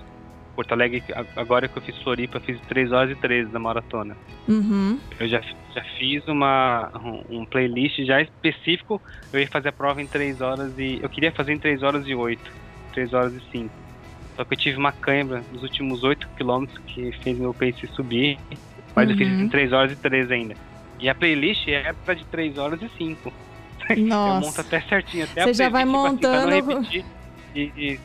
[0.55, 1.03] Porto Alegre,
[1.35, 4.15] agora que eu fiz Floripa, eu fiz 3 horas e 13 da maratona.
[4.47, 4.97] Uhum.
[5.19, 5.41] Eu já,
[5.73, 6.89] já fiz uma,
[7.29, 9.01] um, um playlist já específico.
[9.33, 10.99] Eu ia fazer a prova em 3 horas e.
[11.01, 12.41] Eu queria fazer em 3 horas e 8,
[12.95, 13.69] 3 horas e 5.
[14.35, 18.37] Só que eu tive uma cãibra nos últimos 8 quilômetros que fez meu pace subir.
[18.95, 19.41] Mas eu fiz Uhum.
[19.41, 20.55] em 3 horas e 13 ainda.
[20.99, 23.31] E a playlist é pra de 3 horas e 5.
[23.89, 24.61] Eu monto Nossa.
[24.61, 27.05] até certinho, até Você a já vai playlist, tipo assim, montando- não repetir.
[27.53, 27.99] E, e-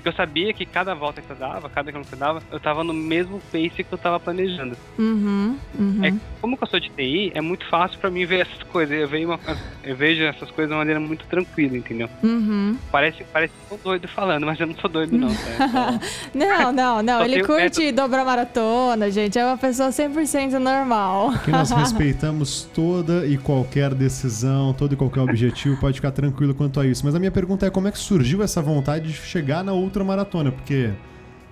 [0.00, 2.82] porque eu sabia que cada volta que eu dava, cada que eu dava, eu tava
[2.84, 4.76] no mesmo pace que eu tava planejando.
[4.98, 5.56] Uhum.
[5.78, 6.04] Uhum.
[6.04, 8.96] É, como que eu sou de TI, é muito fácil pra mim ver essas coisas.
[8.98, 9.40] Eu vejo, uma-
[9.84, 12.08] eu vejo essas coisas de uma maneira muito tranquila, entendeu?
[12.22, 12.76] Uhum.
[12.90, 15.28] Parece, parece que eu sou doido falando, mas eu não sou doido, não.
[15.28, 15.98] Tá?
[16.34, 17.24] Não, não, não.
[17.24, 19.38] Ele curte dobrar maratona, gente.
[19.38, 21.32] É uma pessoa 100% normal.
[21.44, 26.78] Que nós respeitamos toda e qualquer decisão, todo e qualquer objetivo, pode ficar tranquilo quanto
[26.80, 27.04] a isso.
[27.04, 30.04] Mas a minha pergunta é como é que surgiu essa vontade de chegar na outra
[30.04, 30.52] maratona?
[30.52, 30.92] Porque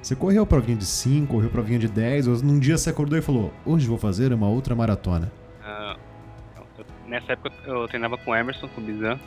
[0.03, 3.23] você correu provinha de 5, correu provinha de 10, ou num dia você acordou e
[3.23, 5.33] falou, hoje vou fazer uma outra maratona.
[5.65, 5.97] Ah,
[6.79, 9.19] eu- nessa época eu treinava com o Emerson, com o Bizan.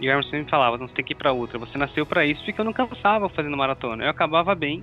[0.00, 1.58] E o Emerson me falava, você tem que ir pra outra.
[1.58, 4.04] Você nasceu pra isso, porque eu não cansava fazendo maratona.
[4.04, 4.82] Eu acabava bem,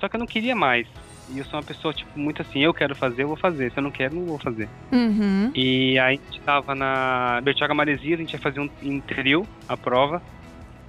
[0.00, 0.86] só que eu não queria mais.
[1.30, 3.70] E eu sou uma pessoa, tipo, muito assim, eu quero fazer, eu vou fazer.
[3.70, 4.66] Se eu não quero, não vou fazer.
[4.90, 5.50] Uhum.
[5.54, 9.46] E aí a gente tava na Bertioga Maresias, a gente ia fazer um em trio
[9.68, 10.22] a prova.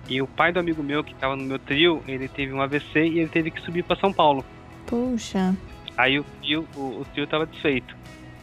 [0.09, 2.99] E o pai do amigo meu que tava no meu trio, ele teve um AVC
[2.99, 4.43] e ele teve que subir pra São Paulo.
[4.87, 5.55] Puxa.
[5.95, 7.95] Aí o trio, o, o trio tava desfeito.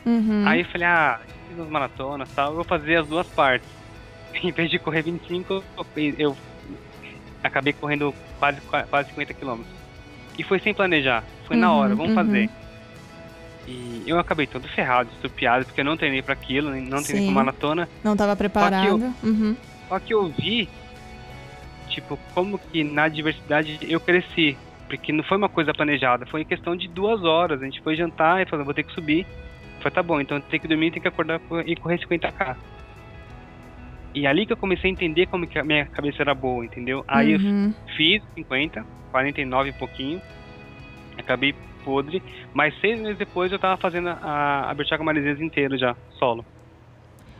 [0.04, 0.44] Uhum.
[0.46, 3.68] Aí eu falei, ah, fiz umas maratonas e tal, eu vou fazer as duas partes.
[4.42, 5.86] Em vez de correr 25, eu,
[6.18, 6.36] eu
[7.42, 9.74] acabei correndo quase, quase 50 quilômetros.
[10.38, 12.14] E foi sem planejar, foi na Uhum, hora, vamos uhum.
[12.14, 12.50] fazer.
[13.66, 17.26] E eu acabei todo ferrado, estupiado, porque eu não treinei pra aquilo, não treinei Sim.
[17.26, 17.88] com maratona.
[18.04, 19.12] Não tava preparado.
[19.24, 19.56] Uhum.
[19.88, 20.68] Só que eu vi,
[21.96, 24.56] tipo, como que na adversidade eu cresci.
[24.88, 27.60] Porque não foi uma coisa planejada, foi em questão de duas horas.
[27.60, 29.20] A gente foi jantar e falou, vou ter que subir.
[29.26, 32.56] Eu falei, tá bom, então tem que dormir, tem que acordar e correr 50k.
[34.14, 37.04] E ali que eu comecei a entender como que a minha cabeça era boa, entendeu?
[37.08, 37.74] Aí eu Uhum.
[37.96, 40.22] fiz 50, 49 e pouquinho.
[41.18, 41.54] Acabei
[41.84, 42.22] podre,
[42.54, 46.44] mas seis meses depois eu tava fazendo a, a Bertioga Maresias inteira já, solo.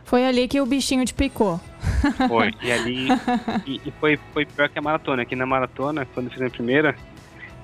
[0.07, 1.59] Foi ali que o bichinho te picou.
[2.29, 2.53] Foi.
[2.63, 3.07] E ali.
[3.67, 5.23] e, e foi, foi pior que a maratona.
[5.23, 6.95] Aqui na maratona, quando eu fiz a primeira,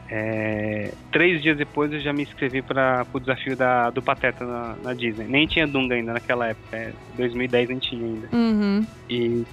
[0.09, 4.75] é, três dias depois eu já me inscrevi para o desafio da, do Pateta na,
[4.83, 5.25] na Disney.
[5.25, 6.75] Nem tinha Dunga ainda naquela época.
[6.75, 8.27] É, 2010 nem tinha ainda.
[8.33, 8.85] Uhum.
[9.09, 9.45] E,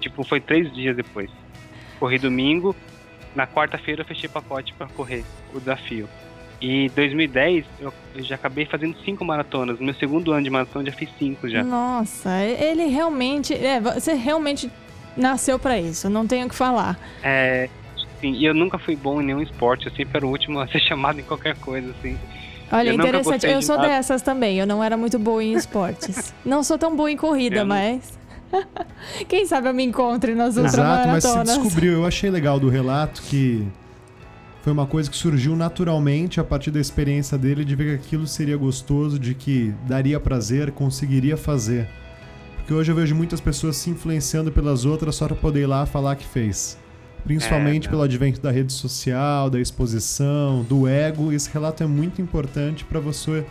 [0.00, 1.30] tipo, foi três dias depois.
[2.00, 2.74] Corri domingo.
[3.36, 6.08] Na quarta-feira eu fechei pacote para correr o desafio.
[6.60, 9.78] E 2010 eu, eu já acabei fazendo cinco maratonas.
[9.78, 11.62] No meu segundo ano de maratona eu já fiz cinco já.
[11.62, 13.54] Nossa, ele realmente.
[13.54, 14.70] É, você realmente
[15.16, 16.98] nasceu pra isso, não tenho o que falar.
[17.22, 17.68] É,
[18.20, 20.66] sim, e eu nunca fui bom em nenhum esporte, eu sempre era o último a
[20.66, 22.18] ser chamado em qualquer coisa, assim.
[22.70, 23.46] Olha, Eu interessante.
[23.46, 23.88] Eu sou nada.
[23.88, 24.58] dessas também.
[24.58, 26.34] Eu não era muito boa em esportes.
[26.44, 28.18] não sou tão boa em corrida, Eu não- mas.
[29.28, 31.92] Quem sabe eu me encontre nas outras Exato, mas se descobriu.
[31.92, 33.66] Eu achei legal do relato que
[34.68, 38.26] foi uma coisa que surgiu naturalmente a partir da experiência dele de ver que aquilo
[38.26, 41.88] seria gostoso, de que daria prazer, conseguiria fazer.
[42.58, 45.86] Porque hoje eu vejo muitas pessoas se influenciando pelas outras só para poder ir lá
[45.86, 46.76] falar que fez.
[47.24, 51.32] Principalmente É, pelo advento da rede social, da exposição, do ego.
[51.32, 53.46] Esse relato é muito importante para você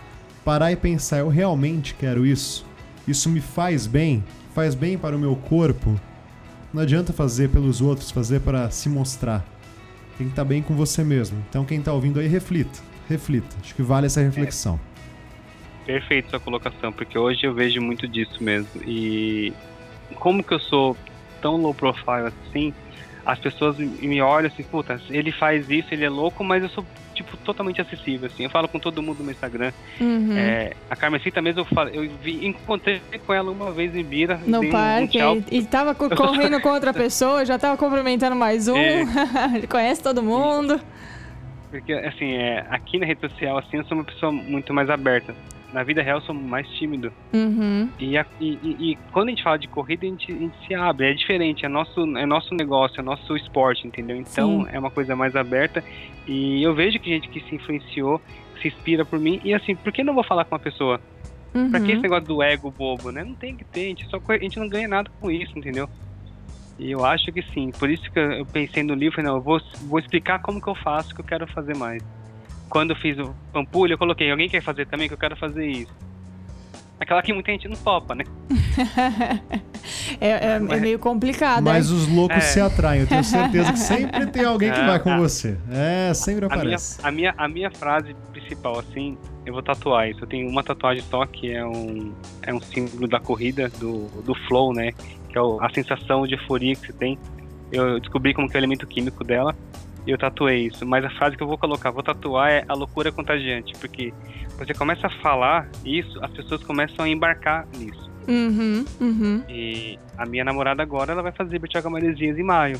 [0.45, 2.63] parar e pensar: eu realmente quero isso?
[3.07, 4.23] Isso me faz bem?
[4.53, 5.99] Faz bem para o meu corpo?
[6.71, 9.56] Não adianta fazer pelos outros, fazer para se mostrar.
[10.17, 11.43] Tem que estar bem com você mesmo.
[11.49, 12.79] Então quem tá ouvindo aí, reflita.
[13.07, 13.55] Reflita.
[13.61, 14.79] Acho que vale essa reflexão.
[15.85, 18.81] Perfeito sua colocação, porque hoje eu vejo muito disso mesmo.
[18.85, 19.53] E
[20.15, 20.97] como que eu sou
[21.41, 22.73] tão low profile assim,
[23.25, 26.85] as pessoas me olham assim, puta, ele faz isso, ele é louco, mas eu sou,
[27.17, 28.43] tipo, totalmente acessível, assim.
[28.43, 29.71] Eu falo com todo mundo no Instagram.
[29.99, 30.37] Uhum.
[30.37, 34.39] É, a Carmesita mesmo, eu, falo, eu vi, encontrei com ela uma vez em Bira.
[34.45, 35.37] No um- um parque, tchau.
[35.51, 38.77] e, e tava correndo com outra pessoa, já tava cumprimentando mais um.
[38.77, 39.03] É.
[39.55, 40.79] Ele conhece todo mundo.
[41.69, 45.35] Porque, assim, é, aqui na rede social, assim, eu sou uma pessoa muito mais aberta.
[45.73, 47.11] Na vida real, eu sou mais tímido.
[47.33, 47.89] Uhum.
[47.99, 50.55] E, a- e- e- e quando a gente fala de corrida, a gente, a gente
[50.65, 51.09] se abre.
[51.11, 54.15] É diferente, é nosso, é nosso negócio, é nosso esporte, entendeu?
[54.15, 54.69] Então, Sim.
[54.71, 55.83] é uma coisa mais aberta.
[56.25, 58.21] E eu vejo que gente que se influenciou,
[58.61, 59.41] se inspira por mim.
[59.43, 61.01] E, assim, por que não vou falar com uma pessoa?
[61.53, 61.69] Uhum.
[61.69, 63.23] Pra que esse negócio do ego bobo, né?
[63.23, 65.89] Não tem que ter, a gente, só, a gente não ganha nada com isso, entendeu?
[66.79, 67.71] E eu acho que sim.
[67.77, 70.75] Por isso que eu pensei no livro, não, eu vou, vou explicar como que eu
[70.75, 72.01] faço, que eu quero fazer mais.
[72.69, 75.65] Quando eu fiz o Pampulha, eu coloquei, alguém quer fazer também, que eu quero fazer
[75.67, 75.93] isso.
[76.99, 78.23] Aquela que muita gente não topa, né?
[80.19, 81.63] é, é- é Mas- meio complicado.
[81.63, 81.93] Mas é.
[81.93, 82.41] os loucos É.
[82.41, 83.01] se atraem.
[83.01, 85.17] Eu tenho certeza que sempre tem alguém que É, vai com é.
[85.17, 85.57] você.
[85.71, 86.99] É, sempre A minha, aparece.
[87.03, 90.21] a, minha, a minha frase principal, assim, eu vou tatuar isso.
[90.23, 94.33] Eu tenho uma tatuagem só que é um, é um símbolo da corrida, do, do
[94.47, 94.91] flow, né?
[95.29, 97.17] Que é o- a sensação de euforia que você tem.
[97.71, 99.55] Eu descobri como que é o elemento químico dela
[100.11, 100.85] eu tatuei isso.
[100.85, 103.73] Mas a frase que eu vou colocar, vou tatuar é a loucura contagiante.
[103.79, 104.13] Porque
[104.57, 108.09] você começa a falar isso, as pessoas começam a embarcar nisso.
[108.27, 109.43] Uhum, uhum.
[109.47, 112.79] E a minha namorada agora, ela vai fazer Bertioga Maresias em maio.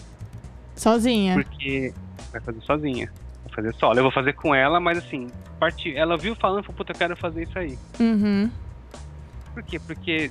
[0.75, 1.33] Sozinha.
[1.35, 1.93] Porque
[2.31, 3.11] vai fazer sozinha.
[3.45, 3.99] Vai fazer solo.
[3.99, 5.27] Eu vou fazer com ela, mas assim,
[5.59, 5.97] partiu.
[5.97, 7.77] Ela viu falando, falou, puta, eu quero fazer isso aí.
[7.99, 8.49] Uhum.
[9.53, 9.79] Por quê?
[9.79, 10.29] Porque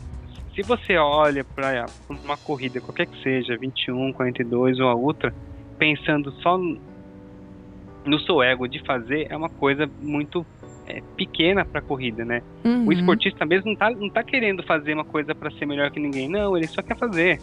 [0.54, 5.35] se você olha pra uma corrida, qualquer que seja, 21, 42 ou a outra,
[5.78, 10.46] pensando só no seu ego de fazer, é uma coisa muito
[10.86, 12.42] é, pequena pra corrida, né?
[12.64, 12.86] uhum.
[12.86, 15.98] O esportista mesmo não tá, não tá querendo fazer uma coisa pra ser melhor que
[15.98, 16.28] ninguém.
[16.28, 17.40] Não, ele só quer fazer.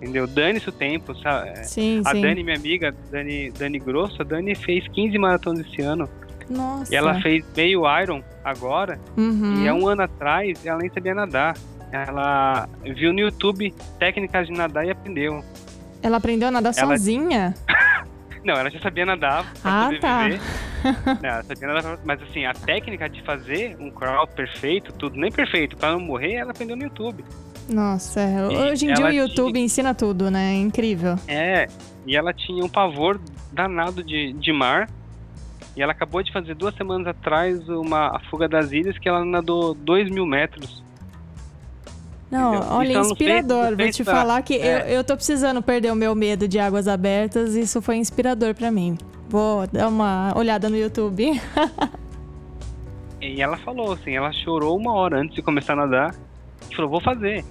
[0.00, 0.28] Entendeu?
[0.28, 1.64] Dane-se o tempo, sabe?
[1.64, 2.22] Sim, A sim.
[2.22, 6.08] Dani, minha amiga, Dani, Dani Grosso, a Dani fez 15 maratonas esse ano.
[6.48, 6.92] Nossa.
[6.92, 8.98] E ela fez meio Iron agora.
[9.16, 9.64] Uhum.
[9.64, 11.56] E há um ano atrás ela nem sabia nadar.
[11.90, 15.42] Ela viu no YouTube técnicas de nadar e aprendeu.
[16.02, 17.54] Ela aprendeu a nadar Ela- sozinha?
[18.44, 20.28] Não, ela já sabia nadar pra Ah, tá.
[21.20, 25.30] Não, ela sabia nadar Mas assim, a técnica de fazer um crawl perfeito, tudo, nem
[25.30, 27.24] perfeito, pra não morrer, ela aprendeu no YouTube.
[27.68, 28.52] Nossa, é.
[28.52, 30.54] E hoje em dia o YouTube ensina tudo, né?
[30.54, 31.16] É incrível.
[31.26, 31.68] É,
[32.06, 33.20] e ela tinha um pavor
[33.52, 34.88] danado de, de mar.
[35.76, 39.24] E ela acabou de fazer duas semanas atrás uma a fuga das ilhas que ela
[39.24, 40.82] nadou 2 mil metros.
[42.30, 42.68] Não, Entendeu?
[42.76, 43.76] olha, não fez- inspirador.
[43.76, 44.82] Vou te pra- falar que é.
[44.82, 47.54] eu, eu tô precisando perder o meu medo de águas abertas.
[47.54, 48.98] Isso foi inspirador pra mim.
[49.28, 51.40] Vou dar uma olhada no YouTube.
[53.20, 56.14] E ela falou assim, ela chorou uma hora antes de começar a nadar
[56.70, 57.44] e falou, vou fazer.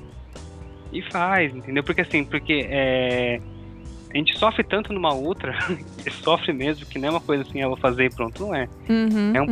[0.94, 1.84] E faz, entendeu?
[1.84, 3.42] Porque assim, porque é,
[4.13, 5.54] a gente sofre tanto numa outra,
[6.24, 8.70] sofre mesmo, que não é uma coisa assim, eu vou fazer e pronto, não é.
[8.90, 9.52] Uhum, É um uhum.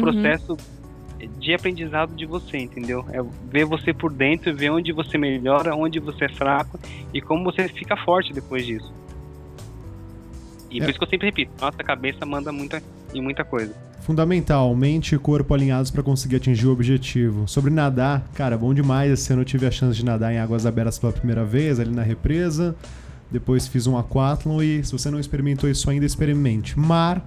[1.40, 3.06] De aprendizado de você, entendeu?
[3.12, 6.80] É ver você por dentro, ver onde você melhora, onde você é fraco
[7.14, 8.92] e como você fica forte depois disso.
[10.70, 10.82] E É.
[10.84, 12.82] por isso que eu sempre repito, nossa cabeça manda muita
[13.14, 13.74] em muita coisa.
[14.02, 17.48] Fundamental, mente e corpo alinhados para conseguir atingir o objetivo.
[17.48, 19.12] Sobre nadar, cara, bom demais.
[19.12, 21.90] Esse ano eu tive a chance de nadar em águas abertas pela primeira vez, ali
[21.90, 22.76] na represa.
[23.32, 26.78] Depois fiz um aquatlon e se você não experimentou isso ainda, experimente.
[26.78, 27.26] Mar,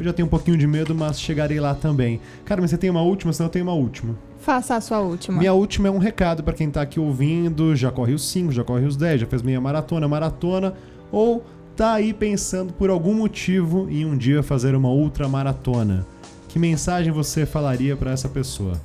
[0.00, 2.20] eu já tenho um pouquinho de medo, mas chegarei lá também.
[2.46, 4.16] Cara, mas você tem uma última, senão eu tenho uma última.
[4.38, 5.38] Faça a sua última.
[5.38, 8.64] Minha última é um recado para quem tá aqui ouvindo, já corre os 5, já
[8.64, 10.72] corre os 10, já fez meia maratona, maratona,
[11.12, 11.44] ou
[11.76, 16.06] tá aí pensando por algum motivo em um dia fazer uma ultra maratona.
[16.48, 18.80] Que mensagem você falaria para essa pessoa?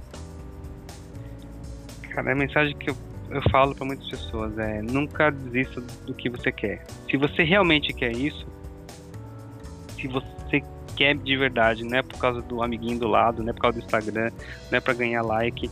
[2.09, 2.97] Cara, a mensagem que eu,
[3.29, 6.85] eu falo pra muitas pessoas é nunca desista do que você quer.
[7.09, 8.45] Se você realmente quer isso,
[9.95, 10.34] se você
[10.95, 13.79] quer de verdade, não é por causa do amiguinho do lado, não é por causa
[13.79, 14.31] do Instagram,
[14.71, 15.69] não é pra ganhar like.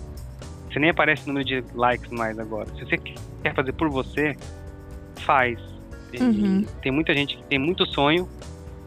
[0.72, 2.68] Você nem aparece no número de likes mais agora.
[2.76, 4.36] Se você quer fazer por você,
[5.18, 5.60] faz.
[6.20, 6.66] Uhum.
[6.82, 8.28] Tem muita gente que tem muito sonho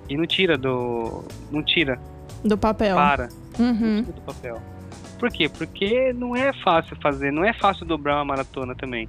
[0.09, 1.25] e não tira do.
[1.51, 1.99] não tira,
[2.45, 2.95] Do papel.
[2.95, 4.03] para Uhum.
[4.03, 4.61] do papel.
[5.19, 5.49] Por quê?
[5.49, 9.09] Porque não é fácil fazer, não é fácil dobrar uma maratona também.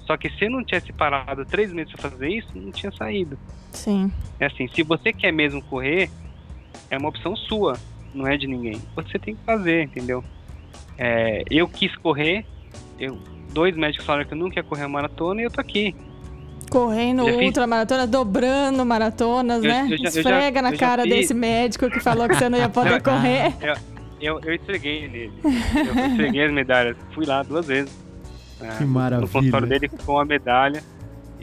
[0.00, 3.38] Só que se eu não tivesse parado três meses pra fazer isso, não tinha saído.
[3.72, 4.12] Sim.
[4.38, 6.10] É assim, se você quer mesmo correr,
[6.90, 7.76] é uma opção sua,
[8.14, 8.80] não é de ninguém.
[8.96, 10.22] Você tem que fazer, entendeu?
[10.98, 12.44] É, eu quis correr,
[12.98, 13.18] eu,
[13.52, 15.94] dois médicos falaram que eu nunca ia correr a maratona e eu tô aqui.
[16.70, 19.82] Correndo fiz- ultramaratonas, dobrando maratonas, Eu- né?
[19.90, 21.12] eu já- eu já- Esfrega na cara fiz.
[21.14, 23.54] desse médico que falou que você não ia poder correr.
[24.20, 25.32] Eu, eu esfreguei nele.
[25.44, 26.96] Eu esfreguei as medalhas.
[27.14, 27.92] Fui lá duas vezes.
[28.62, 29.28] Ah, Que No maravilha.
[29.30, 30.82] consultório dele ficou uma medalha.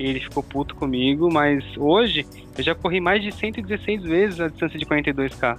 [0.10, 2.26] Ele ficou puto comigo, mas hoje
[2.58, 5.58] eu já corri mais de 116 vezes a distância de 42k.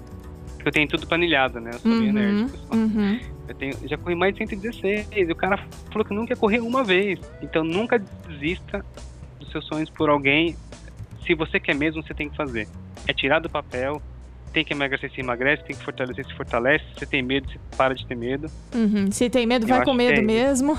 [0.55, 1.71] Porque eu tenho tudo planilhado, né?
[1.75, 2.51] Eu sou meio Uhum, nerd.
[2.51, 2.79] pessoal.
[2.79, 3.21] uhum.
[3.49, 5.09] Eu, tenho, eu já corri mais de 116.
[5.13, 5.59] E o cara
[5.91, 7.19] falou que nunca ia correr uma vez.
[7.43, 8.85] Então nunca desista
[9.41, 10.57] dos seus sonhos por alguém.
[11.27, 12.69] Se você quer mesmo, você tem que fazer.
[13.07, 14.01] É tirar do papel,
[14.53, 16.85] tem que emagrecer, se emagrece, tem que fortalecer, se fortalece.
[16.95, 18.49] Se você tem medo, você para de ter medo.
[18.75, 19.11] Uhum.
[19.11, 20.27] Se tem medo, Eu vai acho com que medo é isso.
[20.27, 20.79] mesmo.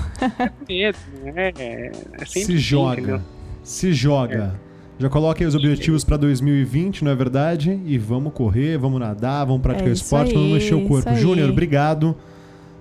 [0.68, 0.98] Medo,
[1.36, 3.00] é, é, é sempre Se assim, joga.
[3.00, 3.20] entendeu?
[3.64, 4.60] Se joga.
[4.98, 7.80] Já coloca aí os objetivos pra 2020, não é verdade?
[7.84, 11.08] E vamos correr, vamos nadar, vamos praticar É esporte, vamos aí, mexer o corpo.
[11.08, 11.16] aí.
[11.16, 12.14] Júnior, obrigado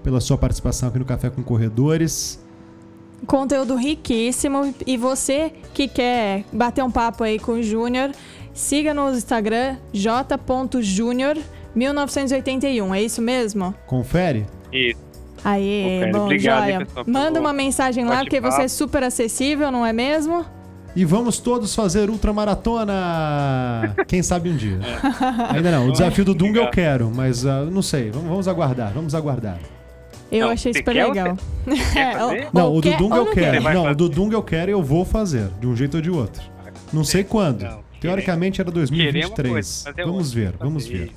[0.04, 2.40] pela sua participação aqui no Café com Corredores.
[3.26, 4.76] Conteúdo riquíssimo.
[4.86, 8.12] E você que quer bater um papo aí com o Júnior,
[8.54, 11.38] siga no Instagram j.júnior
[11.74, 12.94] 1981.
[12.94, 13.74] É isso mesmo?
[13.88, 14.46] Confere?
[14.72, 15.00] Isso.
[15.44, 16.12] Aê, Confere.
[16.12, 16.88] bom, Obrigado, joia.
[17.08, 20.46] Manda uma mensagem lá, porque você é super acessível, não é mesmo?
[20.96, 23.96] E vamos todos fazer ultramaratona!
[24.08, 24.80] Quem sabe um dia.
[24.82, 25.56] É.
[25.58, 25.90] Ainda não.
[25.90, 28.12] O desafio do Dunga eu quero, mas ah, não sei.
[28.12, 29.60] Vamos, vamos aguardar, vamos aguardar.
[30.32, 31.38] Eu Não, achei super legal.
[31.96, 33.64] É, Não, o do Dunga eu não quero.
[33.64, 36.10] Não, o do Dunga eu quero e eu vou fazer, de um jeito ou de
[36.10, 36.42] outro.
[36.92, 37.68] Não sei quando.
[38.00, 39.50] Teoricamente era Querer é uma 2023.
[39.54, 41.12] coisa, fazer Vamos ver, vamos ver.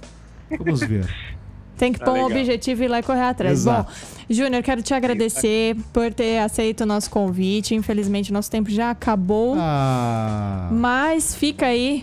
[0.59, 1.07] Vamos ver.
[1.79, 2.31] Tem que Tá pôr um legal.
[2.39, 3.59] objetivo e ir lá e correr atrás.
[3.61, 3.91] Exato.
[3.93, 7.75] Bom, Júnior, quero te agradecer por ter aceito o nosso convite.
[7.75, 9.55] Infelizmente, nosso tempo já acabou.
[9.59, 12.03] Ah, Mas fica aí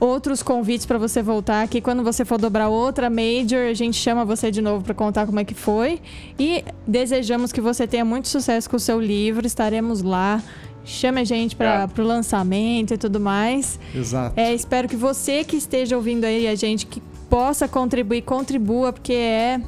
[0.00, 1.80] outros convites para você voltar aqui.
[1.80, 5.38] Quando você for dobrar outra Major, a gente chama você de novo para contar como
[5.38, 6.00] é que foi.
[6.38, 9.46] E desejamos que você tenha muito sucesso com o seu livro.
[9.46, 10.42] Estaremos lá.
[10.84, 11.98] Chame a gente para Obrigado.
[12.00, 13.78] o lançamento e tudo mais.
[13.94, 14.32] exato.
[14.40, 17.00] É, espero que você que esteja ouvindo aí a gente que
[17.32, 19.58] possa contribuir, contribua, porque é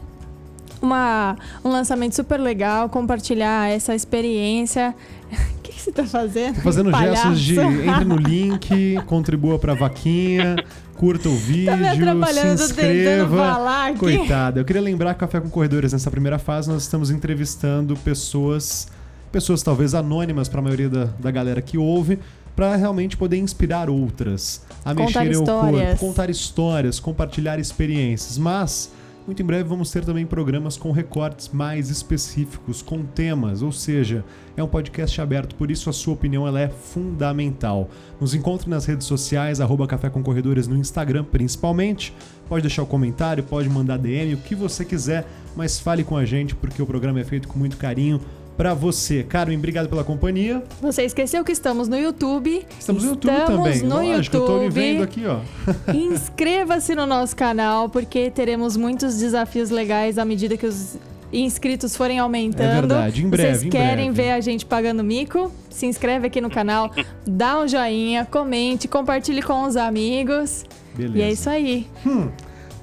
[0.83, 1.35] uma,
[1.65, 4.95] um lançamento super legal, compartilhar essa experiência.
[5.33, 6.57] O que, que você tá fazendo?
[6.57, 7.35] Tô fazendo Palhaço.
[7.35, 7.59] gestos de
[7.89, 10.57] entre no link, contribua pra vaquinha,
[10.95, 13.59] curta o vídeo, Tá me atrapalhando, se inscreva.
[13.99, 18.89] Coitada, eu queria lembrar que Café com Corredores, nessa primeira fase, nós estamos entrevistando pessoas,
[19.33, 22.19] pessoas talvez anônimas para a maioria da, da galera que ouve,
[22.55, 25.89] para realmente poder inspirar outras a Contar mexerem o histórias.
[25.89, 28.39] corpo, contar histórias, compartilhar experiências.
[28.39, 28.91] Mas
[29.27, 34.23] muito em breve vamos ter também programas com recortes mais específicos, com temas, ou seja,
[34.55, 37.89] é um podcast aberto, por isso a sua opinião ela é fundamental.
[38.21, 42.15] Nos encontre nas redes sociais, arroba Café com Corredores no Instagram principalmente.
[42.51, 45.27] Pode deixar o comentário, pode mandar DM, o que você quiser,
[45.57, 48.21] mas fale com a gente porque o programa é feito com muito carinho
[48.57, 49.23] para você.
[49.23, 50.63] Carmen, obrigado pela companhia.
[50.81, 52.65] Você esqueceu que estamos no YouTube.
[52.79, 53.83] Estamos no YouTube Estamos também.
[53.83, 54.75] no Lógico, eu tô me YouTube.
[54.75, 55.39] vendo aqui, ó.
[55.93, 60.97] Inscreva-se no nosso canal, porque teremos muitos desafios legais à medida que os
[61.33, 62.71] inscritos forem aumentando.
[62.71, 64.23] É verdade, em breve, Vocês em querem breve.
[64.29, 65.51] ver a gente pagando mico?
[65.69, 66.91] Se inscreve aqui no canal,
[67.27, 70.65] dá um joinha, comente, compartilhe com os amigos.
[70.95, 71.19] Beleza.
[71.19, 71.89] E é isso aí.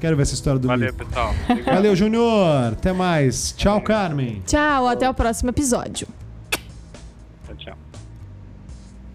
[0.01, 1.05] Quero ver essa história do Valeu, livro.
[1.05, 1.31] pessoal.
[1.47, 1.75] Obrigado.
[1.75, 2.73] Valeu, Júnior.
[2.73, 3.51] Até mais.
[3.55, 4.41] Tchau, Carmen.
[4.47, 6.07] Tchau, até o próximo episódio.
[7.45, 7.77] Tchau, tchau.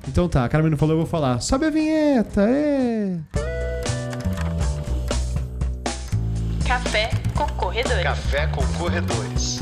[0.07, 1.41] Então tá, a Carmen não falou, eu vou falar.
[1.41, 3.19] Sobe a vinheta, ê!
[6.65, 8.03] Café com corredores.
[8.05, 9.61] Café com corredores.